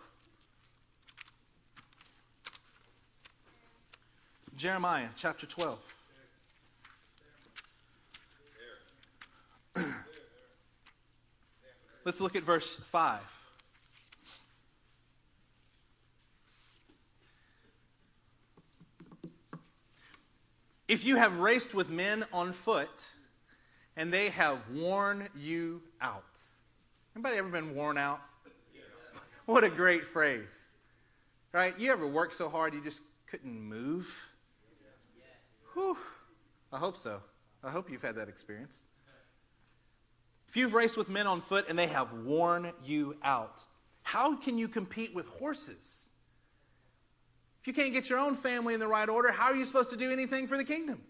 [4.55, 5.80] Jeremiah chapter 12.
[12.05, 13.42] Let's look at verse 5.
[20.88, 23.11] If you have raced with men on foot
[23.95, 26.23] and they have worn you out.
[27.15, 28.21] Anybody ever been worn out?
[29.45, 30.67] What a great phrase.
[31.51, 31.77] Right?
[31.77, 34.07] You ever worked so hard you just couldn't move?
[35.73, 35.97] Whew.
[36.71, 37.19] I hope so.
[37.61, 38.84] I hope you've had that experience.
[40.47, 43.63] If you've raced with men on foot and they have worn you out,
[44.03, 46.07] how can you compete with horses?
[47.64, 49.89] If you can't get your own family in the right order, how are you supposed
[49.91, 51.01] to do anything for the kingdom?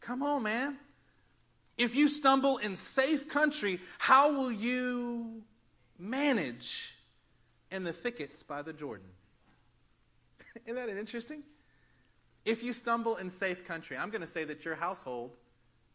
[0.00, 0.78] Come on, man.
[1.76, 5.44] If you stumble in safe country, how will you
[5.96, 6.96] manage
[7.70, 9.06] in the thickets by the Jordan?
[10.66, 11.44] Isn't that interesting?
[12.44, 15.36] If you stumble in safe country, I'm going to say that your household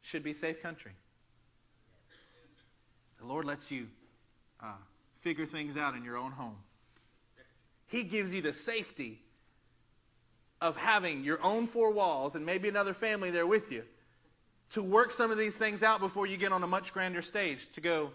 [0.04, 0.94] should be safe country.
[3.20, 3.88] The Lord lets you
[4.62, 4.68] uh,
[5.20, 6.56] figure things out in your own home.
[7.94, 9.22] He gives you the safety
[10.60, 13.84] of having your own four walls and maybe another family there with you
[14.72, 17.72] to work some of these things out before you get on a much grander stage
[17.74, 18.10] to go,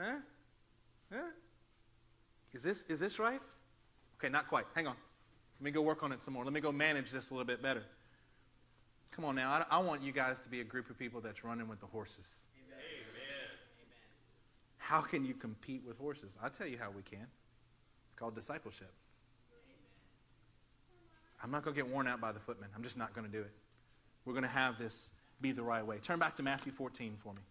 [0.00, 0.14] huh?
[1.12, 1.20] Huh?
[2.54, 3.42] Is this, is this right?
[4.18, 4.64] Okay, not quite.
[4.74, 4.96] Hang on.
[5.60, 6.42] Let me go work on it some more.
[6.42, 7.82] Let me go manage this a little bit better.
[9.10, 9.50] Come on now.
[9.50, 11.86] I, I want you guys to be a group of people that's running with the
[11.86, 12.40] horses.
[12.56, 12.78] Amen.
[14.78, 16.38] How can you compete with horses?
[16.42, 17.26] I'll tell you how we can.
[18.16, 18.90] It's called discipleship.
[21.44, 22.70] I'm not going to get worn out by the footmen.
[22.74, 23.52] I'm just not going to do it.
[24.24, 25.12] We're going to have this
[25.42, 25.98] be the right way.
[25.98, 27.42] Turn back to Matthew 14 for me.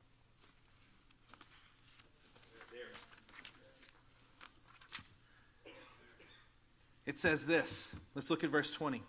[7.05, 7.93] It says this.
[8.15, 9.03] Let's look at verse 20.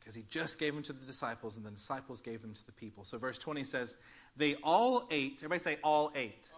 [0.00, 2.72] Because he just gave them to the disciples, and the disciples gave them to the
[2.72, 3.04] people.
[3.04, 3.94] So verse 20 says,
[4.38, 5.34] They all ate.
[5.40, 6.48] Everybody say, all ate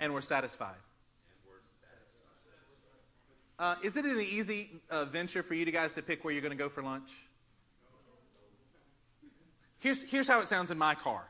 [0.00, 0.76] and we're satisfied.
[3.58, 6.56] Uh, is it an easy uh, venture for you guys to pick where you're going
[6.56, 7.10] to go for lunch?
[9.80, 11.28] Here's, here's how it sounds in my car.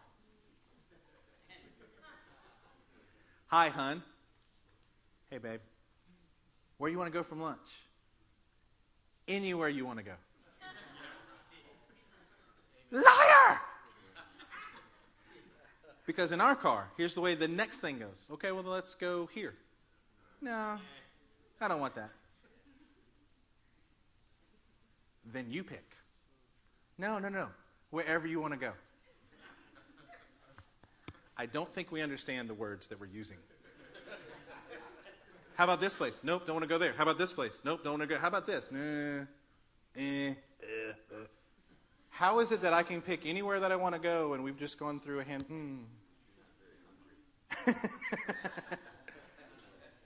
[3.46, 4.02] Hi, hun.
[5.30, 5.60] Hey, babe.
[6.76, 7.80] Where you want to go from lunch?
[9.26, 10.12] Anywhere you want to go.
[12.90, 13.60] Liar!
[16.08, 18.28] Because in our car, here's the way the next thing goes.
[18.30, 19.52] Okay, well, let's go here.
[20.40, 20.78] No,
[21.60, 22.08] I don't want that.
[25.30, 25.84] Then you pick.
[26.96, 27.48] No, no, no.
[27.90, 28.72] Wherever you want to go.
[31.36, 33.36] I don't think we understand the words that we're using.
[35.56, 36.22] How about this place?
[36.24, 36.94] Nope, don't want to go there.
[36.96, 37.60] How about this place?
[37.66, 38.18] Nope, don't want to go.
[38.18, 38.72] How about this?
[38.72, 39.24] Nah,
[39.94, 41.24] eh, uh, uh.
[42.08, 44.56] How is it that I can pick anywhere that I want to go and we've
[44.58, 45.44] just gone through a hand?
[45.48, 45.80] Hmm.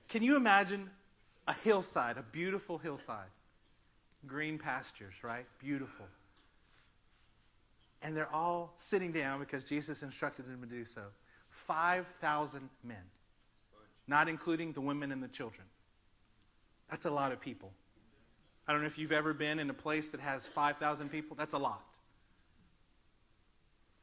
[0.08, 0.90] can you imagine
[1.48, 3.30] a hillside, a beautiful hillside?
[4.26, 5.46] Green pastures, right?
[5.58, 6.06] Beautiful.
[8.02, 11.02] And they're all sitting down because Jesus instructed them to do so.
[11.50, 12.96] 5,000 men,
[14.06, 15.66] not including the women and the children.
[16.90, 17.72] That's a lot of people.
[18.66, 21.36] I don't know if you've ever been in a place that has 5,000 people.
[21.36, 21.91] That's a lot.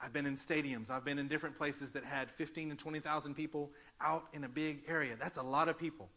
[0.02, 0.90] I've been in stadiums.
[0.90, 4.84] I've been in different places that had 15 to 20,000 people out in a big
[4.88, 5.16] area.
[5.20, 6.10] That's a lot of people.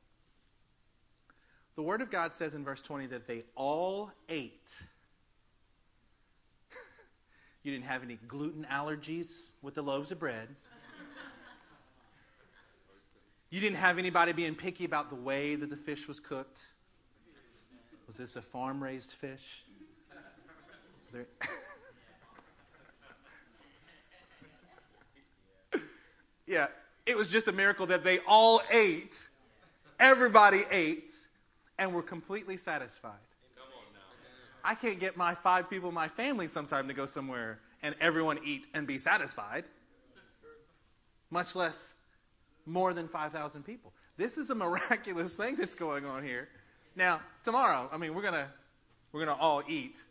[1.74, 4.82] The Word of God says in verse 20 that they all ate.
[7.62, 10.48] you didn't have any gluten allergies with the loaves of bread.
[13.50, 16.62] You didn't have anybody being picky about the way that the fish was cooked.
[18.06, 19.64] Was this a farm raised fish?
[26.46, 26.68] Yeah,
[27.06, 29.28] it was just a miracle that they all ate,
[29.98, 31.12] everybody ate,
[31.78, 33.12] and were completely satisfied.
[34.64, 38.68] I can't get my five people, my family, sometime to go somewhere and everyone eat
[38.74, 39.64] and be satisfied,
[41.30, 41.94] much less
[42.64, 43.92] more than 5,000 people.
[44.16, 46.48] This is a miraculous thing that's going on here.
[46.94, 48.46] Now, tomorrow, I mean, we're going to
[49.12, 50.02] we're going to all eat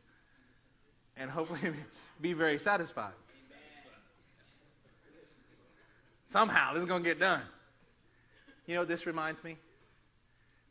[1.18, 1.74] and hopefully
[2.22, 3.14] be very satisfied.
[6.32, 7.42] Somehow, this is going to get done.
[8.66, 9.58] You know what this reminds me?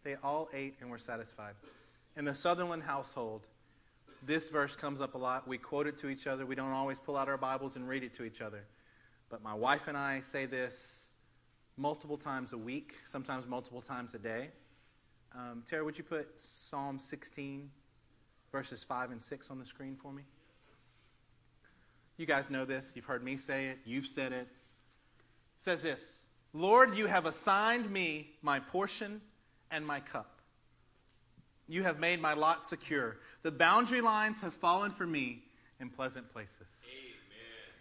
[0.05, 1.53] They all ate and were satisfied.
[2.17, 3.43] In the Sutherland household,
[4.27, 5.47] this verse comes up a lot.
[5.47, 6.47] We quote it to each other.
[6.47, 8.65] We don't always pull out our Bibles and read it to each other.
[9.29, 11.11] But my wife and I say this
[11.77, 14.49] multiple times a week, sometimes multiple times a day.
[15.35, 17.71] Um, Tara, would you put Psalm 16,
[18.51, 20.23] verses 5 and 6 on the screen for me?
[22.17, 22.93] You guys know this.
[22.95, 23.81] You've heard me say it.
[23.85, 24.49] You've said it
[25.61, 26.03] says this
[26.53, 29.21] Lord, you have assigned me my portion
[29.71, 30.41] and my cup.
[31.69, 33.19] You have made my lot secure.
[33.43, 35.45] The boundary lines have fallen for me
[35.79, 36.67] in pleasant places.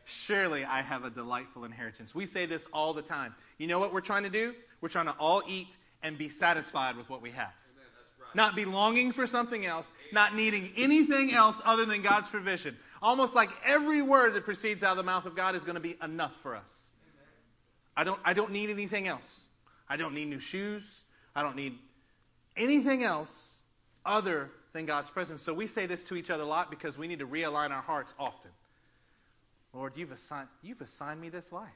[0.05, 2.13] Surely I have a delightful inheritance.
[2.13, 3.34] We say this all the time.
[3.57, 4.53] You know what we're trying to do?
[4.82, 7.53] We're trying to all eat and be satisfied with what we have.
[8.36, 12.77] Not be longing for something else, not needing anything else other than God's provision.
[13.01, 15.82] Almost like every word that proceeds out of the mouth of God is going to
[15.82, 16.88] be enough for us.
[18.00, 19.41] I don't, I don't need anything else.
[19.89, 21.02] I don't need new shoes.
[21.36, 21.78] I don't need
[22.56, 23.58] anything else
[24.06, 25.41] other than God's presence.
[25.41, 27.82] So we say this to each other a lot because we need to realign our
[27.82, 28.52] hearts often.
[29.74, 31.68] Lord, you've assigned, you've assigned me this life.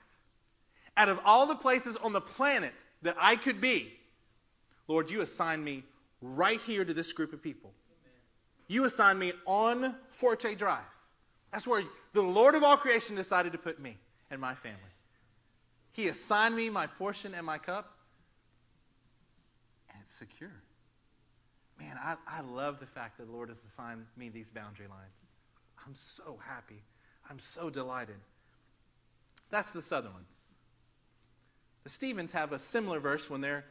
[0.95, 3.91] Out of all the places on the planet that I could be,
[4.87, 5.83] Lord, you assigned me
[6.21, 7.73] right here to this group of people.
[8.69, 10.79] You assigned me on Forte Drive.
[11.51, 13.97] That's where the Lord of all creation decided to put me
[14.31, 14.79] and my family.
[15.93, 17.95] He assigned me my portion and my cup,
[19.89, 20.51] and it's secure.
[21.79, 25.13] Man, I, I love the fact that the Lord has assigned me these boundary lines.
[25.85, 26.81] I'm so happy.
[27.29, 28.15] I'm so delighted.
[29.49, 30.35] That's the Sutherlands.
[31.83, 33.65] The Stevens have a similar verse when they're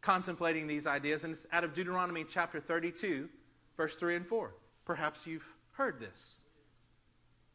[0.00, 3.28] contemplating these ideas, and it's out of Deuteronomy chapter 32,
[3.76, 4.54] verse 3 and 4.
[4.84, 6.40] Perhaps you've heard this.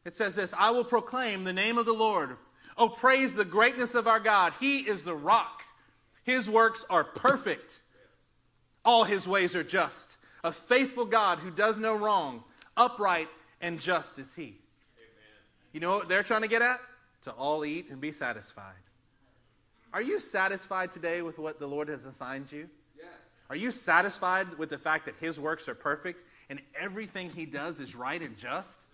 [0.04, 2.36] It says this I will proclaim the name of the Lord.
[2.78, 4.54] Oh, praise the greatness of our God.
[4.60, 5.64] He is the rock.
[6.22, 7.80] His works are perfect.
[8.84, 10.16] All his ways are just.
[10.44, 12.44] A faithful God who does no wrong,
[12.76, 13.28] upright
[13.60, 14.42] and just is he.
[14.42, 14.54] Amen.
[15.72, 16.78] You know what they're trying to get at?
[17.22, 18.74] To all eat and be satisfied.
[19.92, 22.68] Are you satisfied today with what the Lord has assigned you?
[22.96, 23.08] Yes.
[23.50, 27.80] Are you satisfied with the fact that his works are perfect and everything he does
[27.80, 28.86] is right and just?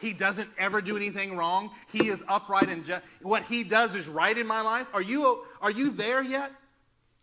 [0.00, 1.70] He doesn't ever do anything wrong.
[1.90, 3.02] He is upright and just.
[3.22, 4.86] What he does is right in my life.
[4.92, 6.52] Are you, are you there yet?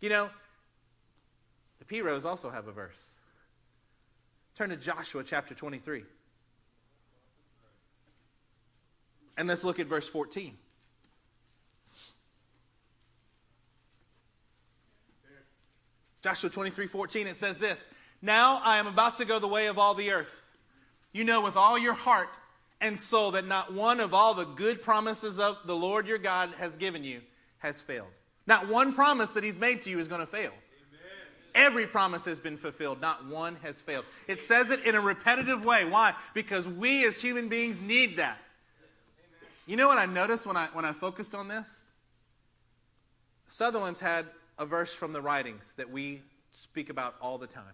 [0.00, 0.30] You know,
[1.78, 3.14] the Piros also have a verse.
[4.56, 6.04] Turn to Joshua chapter 23.
[9.36, 10.56] And let's look at verse 14.
[16.22, 17.86] Joshua 23 14, it says this
[18.20, 20.42] Now I am about to go the way of all the earth.
[21.12, 22.28] You know with all your heart
[22.80, 26.50] and so that not one of all the good promises of the Lord your God
[26.58, 27.20] has given you
[27.58, 28.08] has failed.
[28.46, 30.52] Not one promise that he's made to you is going to fail.
[31.54, 33.00] Every promise has been fulfilled.
[33.00, 34.04] Not one has failed.
[34.28, 35.86] It says it in a repetitive way.
[35.86, 36.14] Why?
[36.34, 38.38] Because we as human beings need that.
[39.64, 41.86] You know what I noticed when I, when I focused on this?
[43.48, 44.26] Sutherland's had
[44.58, 46.22] a verse from the writings that we
[46.52, 47.64] speak about all the time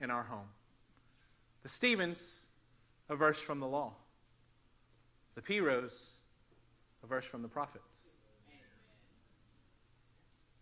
[0.00, 0.48] in our home.
[1.62, 2.44] The Stevens,
[3.08, 3.94] a verse from the law.
[5.36, 6.14] The Piros,
[7.04, 7.98] a verse from the prophets.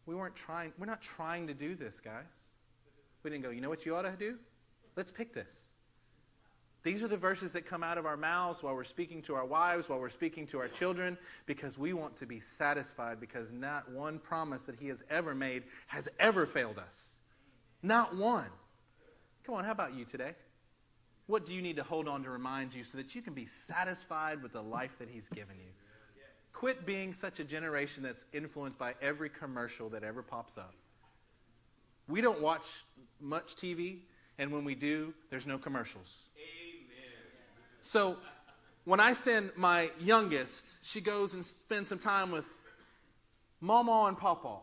[0.04, 2.44] We weren't trying, we're not trying to do this, guys.
[3.22, 4.36] We didn't go, you know what you ought to do?
[4.96, 5.68] Let's pick this.
[6.82, 9.46] These are the verses that come out of our mouths while we're speaking to our
[9.46, 11.16] wives, while we're speaking to our children,
[11.46, 15.62] because we want to be satisfied, because not one promise that He has ever made
[15.86, 17.16] has ever failed us.
[17.82, 18.50] Not one.
[19.44, 20.34] Come on, how about you today?
[21.26, 23.46] What do you need to hold on to remind you so that you can be
[23.46, 25.70] satisfied with the life that He's given you?
[26.52, 30.74] Quit being such a generation that's influenced by every commercial that ever pops up.
[32.08, 32.84] We don't watch
[33.20, 34.00] much TV,
[34.38, 36.18] and when we do, there's no commercials.
[36.36, 37.12] Amen.
[37.80, 38.16] So
[38.84, 42.44] when I send my youngest, she goes and spends some time with
[43.60, 44.58] Mama and Papa.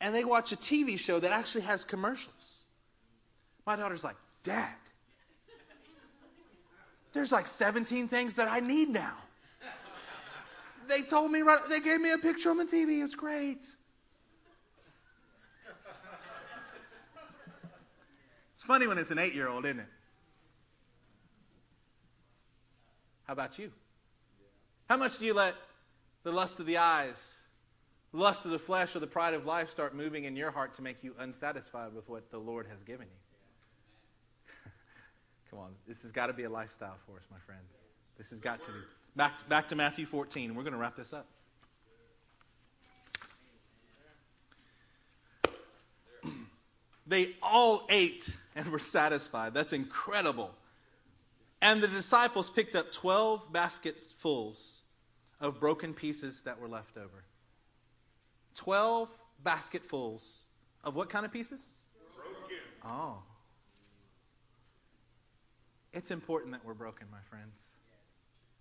[0.00, 2.64] And they watch a TV show that actually has commercials.
[3.66, 4.74] My daughter's like, Dad,
[7.12, 9.14] there's like 17 things that I need now.
[10.88, 13.04] They told me, right, they gave me a picture on the TV.
[13.04, 13.66] It's great.
[18.52, 19.86] It's funny when it's an eight year old, isn't it?
[23.24, 23.70] How about you?
[24.88, 25.54] How much do you let
[26.24, 27.38] the lust of the eyes,
[28.12, 30.82] lust of the flesh, or the pride of life start moving in your heart to
[30.82, 33.19] make you unsatisfied with what the Lord has given you?
[35.50, 37.78] Come on, this has got to be a lifestyle for us, my friends.
[38.16, 38.78] This has got to be.
[39.16, 40.54] Back to, back to Matthew 14.
[40.54, 41.26] We're going to wrap this up.
[47.06, 49.52] they all ate and were satisfied.
[49.52, 50.52] That's incredible.
[51.60, 54.82] And the disciples picked up 12 basketfuls
[55.40, 57.24] of broken pieces that were left over.
[58.54, 59.08] 12
[59.42, 60.44] basketfuls
[60.84, 61.60] of what kind of pieces?
[62.14, 62.56] Broken.
[62.84, 63.22] Oh.
[65.92, 67.58] It's important that we're broken, my friends.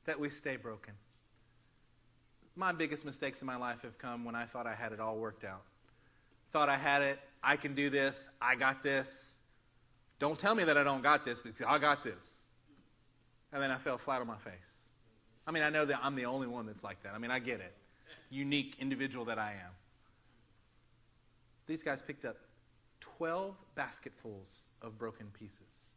[0.06, 0.94] That we stay broken.
[2.56, 5.18] My biggest mistakes in my life have come when I thought I had it all
[5.18, 5.62] worked out.
[6.52, 9.36] Thought I had it I can do this, I got this.
[10.20, 12.34] Don't tell me that I don't got this because I got this.
[13.54, 14.54] And then I fell flat on my face.
[15.48, 17.16] I mean, I know that I'm the only one that's like that.
[17.16, 17.74] I mean, I get it.
[18.30, 19.72] Unique individual that I am.
[21.66, 22.38] These guys picked up
[23.00, 25.94] 12 basketfuls of broken pieces.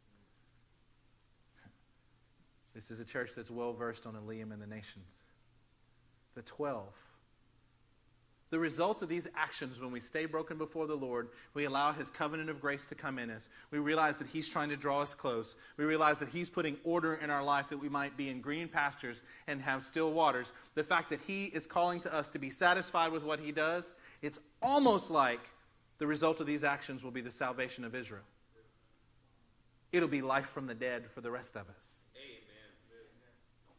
[2.73, 5.21] This is a church that's well versed on Eliam and the nations.
[6.35, 6.87] The 12
[8.53, 12.11] the result of these actions, when we stay broken before the Lord, we allow His
[12.11, 13.49] covenant of grace to come in us.
[13.71, 15.55] We realize that He's trying to draw us close.
[15.75, 18.67] We realize that He's putting order in our life that we might be in green
[18.67, 20.53] pastures and have still waters.
[20.75, 23.95] The fact that He is calling to us to be satisfied with what He does,
[24.21, 25.41] it's almost like
[25.97, 28.21] the result of these actions will be the salvation of Israel.
[29.91, 32.02] It'll be life from the dead for the rest of us.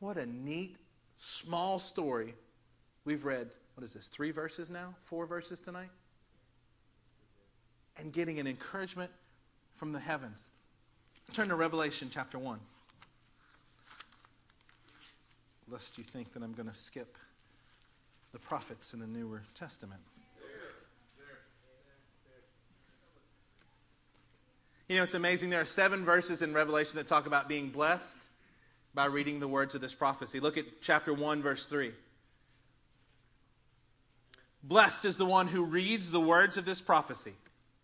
[0.01, 0.77] What a neat,
[1.17, 2.35] small story
[3.05, 4.95] we've read what is this, three verses now?
[5.01, 5.91] Four verses tonight?
[7.97, 9.11] And getting an encouragement
[9.75, 10.51] from the heavens.
[11.33, 12.61] Turn to Revelation chapter 1.
[15.69, 17.17] Lest you think that I'm going to skip
[18.33, 20.01] the prophets in the Newer Testament.
[24.89, 25.51] You know, it's amazing.
[25.51, 28.19] There are seven verses in Revelation that talk about being blessed
[28.95, 30.41] by reading the words of this prophecy.
[30.41, 31.93] Look at chapter 1, verse 3.
[34.63, 37.35] Blessed is the one who reads the words of this prophecy.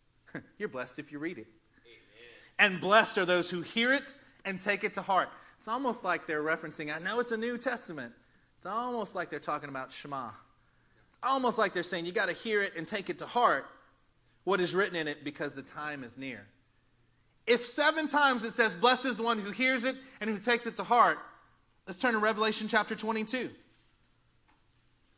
[0.58, 1.46] You're blessed if you read it.
[1.86, 2.72] Amen.
[2.72, 5.28] And blessed are those who hear it and take it to heart.
[5.58, 8.14] It's almost like they're referencing, I know it's a New Testament.
[8.56, 10.28] It's almost like they're talking about Shema.
[11.08, 13.66] It's almost like they're saying, you got to hear it and take it to heart,
[14.44, 16.46] what is written in it, because the time is near.
[17.46, 20.66] If seven times it says, blessed is the one who hears it and who takes
[20.66, 21.18] it to heart,
[21.86, 23.50] let's turn to Revelation chapter 22.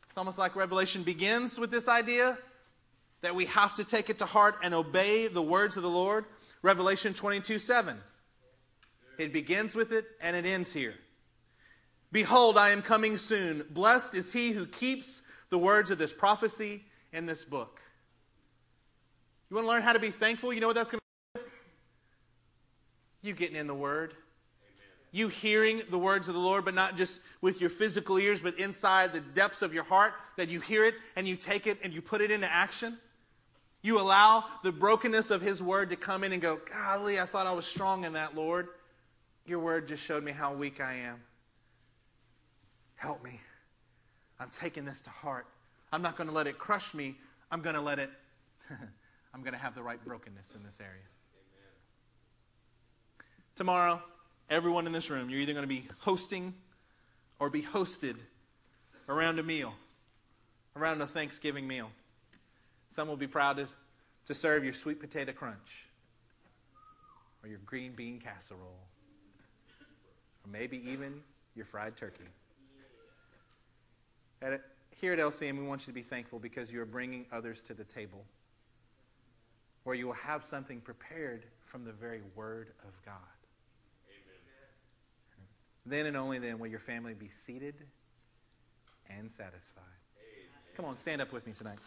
[0.09, 2.37] It's almost like Revelation begins with this idea
[3.21, 6.25] that we have to take it to heart and obey the words of the Lord.
[6.61, 7.97] Revelation 22 7.
[9.17, 10.95] It begins with it and it ends here.
[12.11, 13.65] Behold, I am coming soon.
[13.71, 17.81] Blessed is he who keeps the words of this prophecy in this book.
[19.49, 20.53] You want to learn how to be thankful?
[20.53, 21.02] You know what that's going to?
[23.23, 24.13] You getting in the Word,
[25.11, 28.57] you hearing the words of the Lord, but not just with your physical ears, but
[28.57, 31.93] inside the depths of your heart, that you hear it and you take it and
[31.93, 32.97] you put it into action.
[33.83, 37.45] You allow the brokenness of His word to come in and go, Golly, I thought
[37.45, 38.69] I was strong in that, Lord.
[39.45, 41.21] Your word just showed me how weak I am.
[42.95, 43.39] Help me.
[44.39, 45.45] I'm taking this to heart.
[45.91, 47.17] I'm not going to let it crush me.
[47.51, 48.09] I'm going to let it,
[49.33, 51.03] I'm going to have the right brokenness in this area.
[53.55, 54.01] Tomorrow,
[54.49, 56.55] everyone in this room, you're either going to be hosting
[57.39, 58.15] or be hosted
[59.07, 59.73] around a meal,
[60.75, 61.91] around a Thanksgiving meal.
[62.89, 63.67] Some will be proud to,
[64.25, 65.85] to serve your sweet potato crunch
[67.43, 68.79] or your green bean casserole
[70.43, 71.21] or maybe even
[71.55, 72.23] your fried turkey.
[74.41, 77.61] At, here at LCM, we want you to be thankful because you are bringing others
[77.63, 78.25] to the table
[79.83, 83.15] where you will have something prepared from the very Word of God.
[85.85, 87.75] Then and only then will your family be seated
[89.09, 89.83] and satisfied.
[90.75, 91.79] Come on, stand up with me tonight.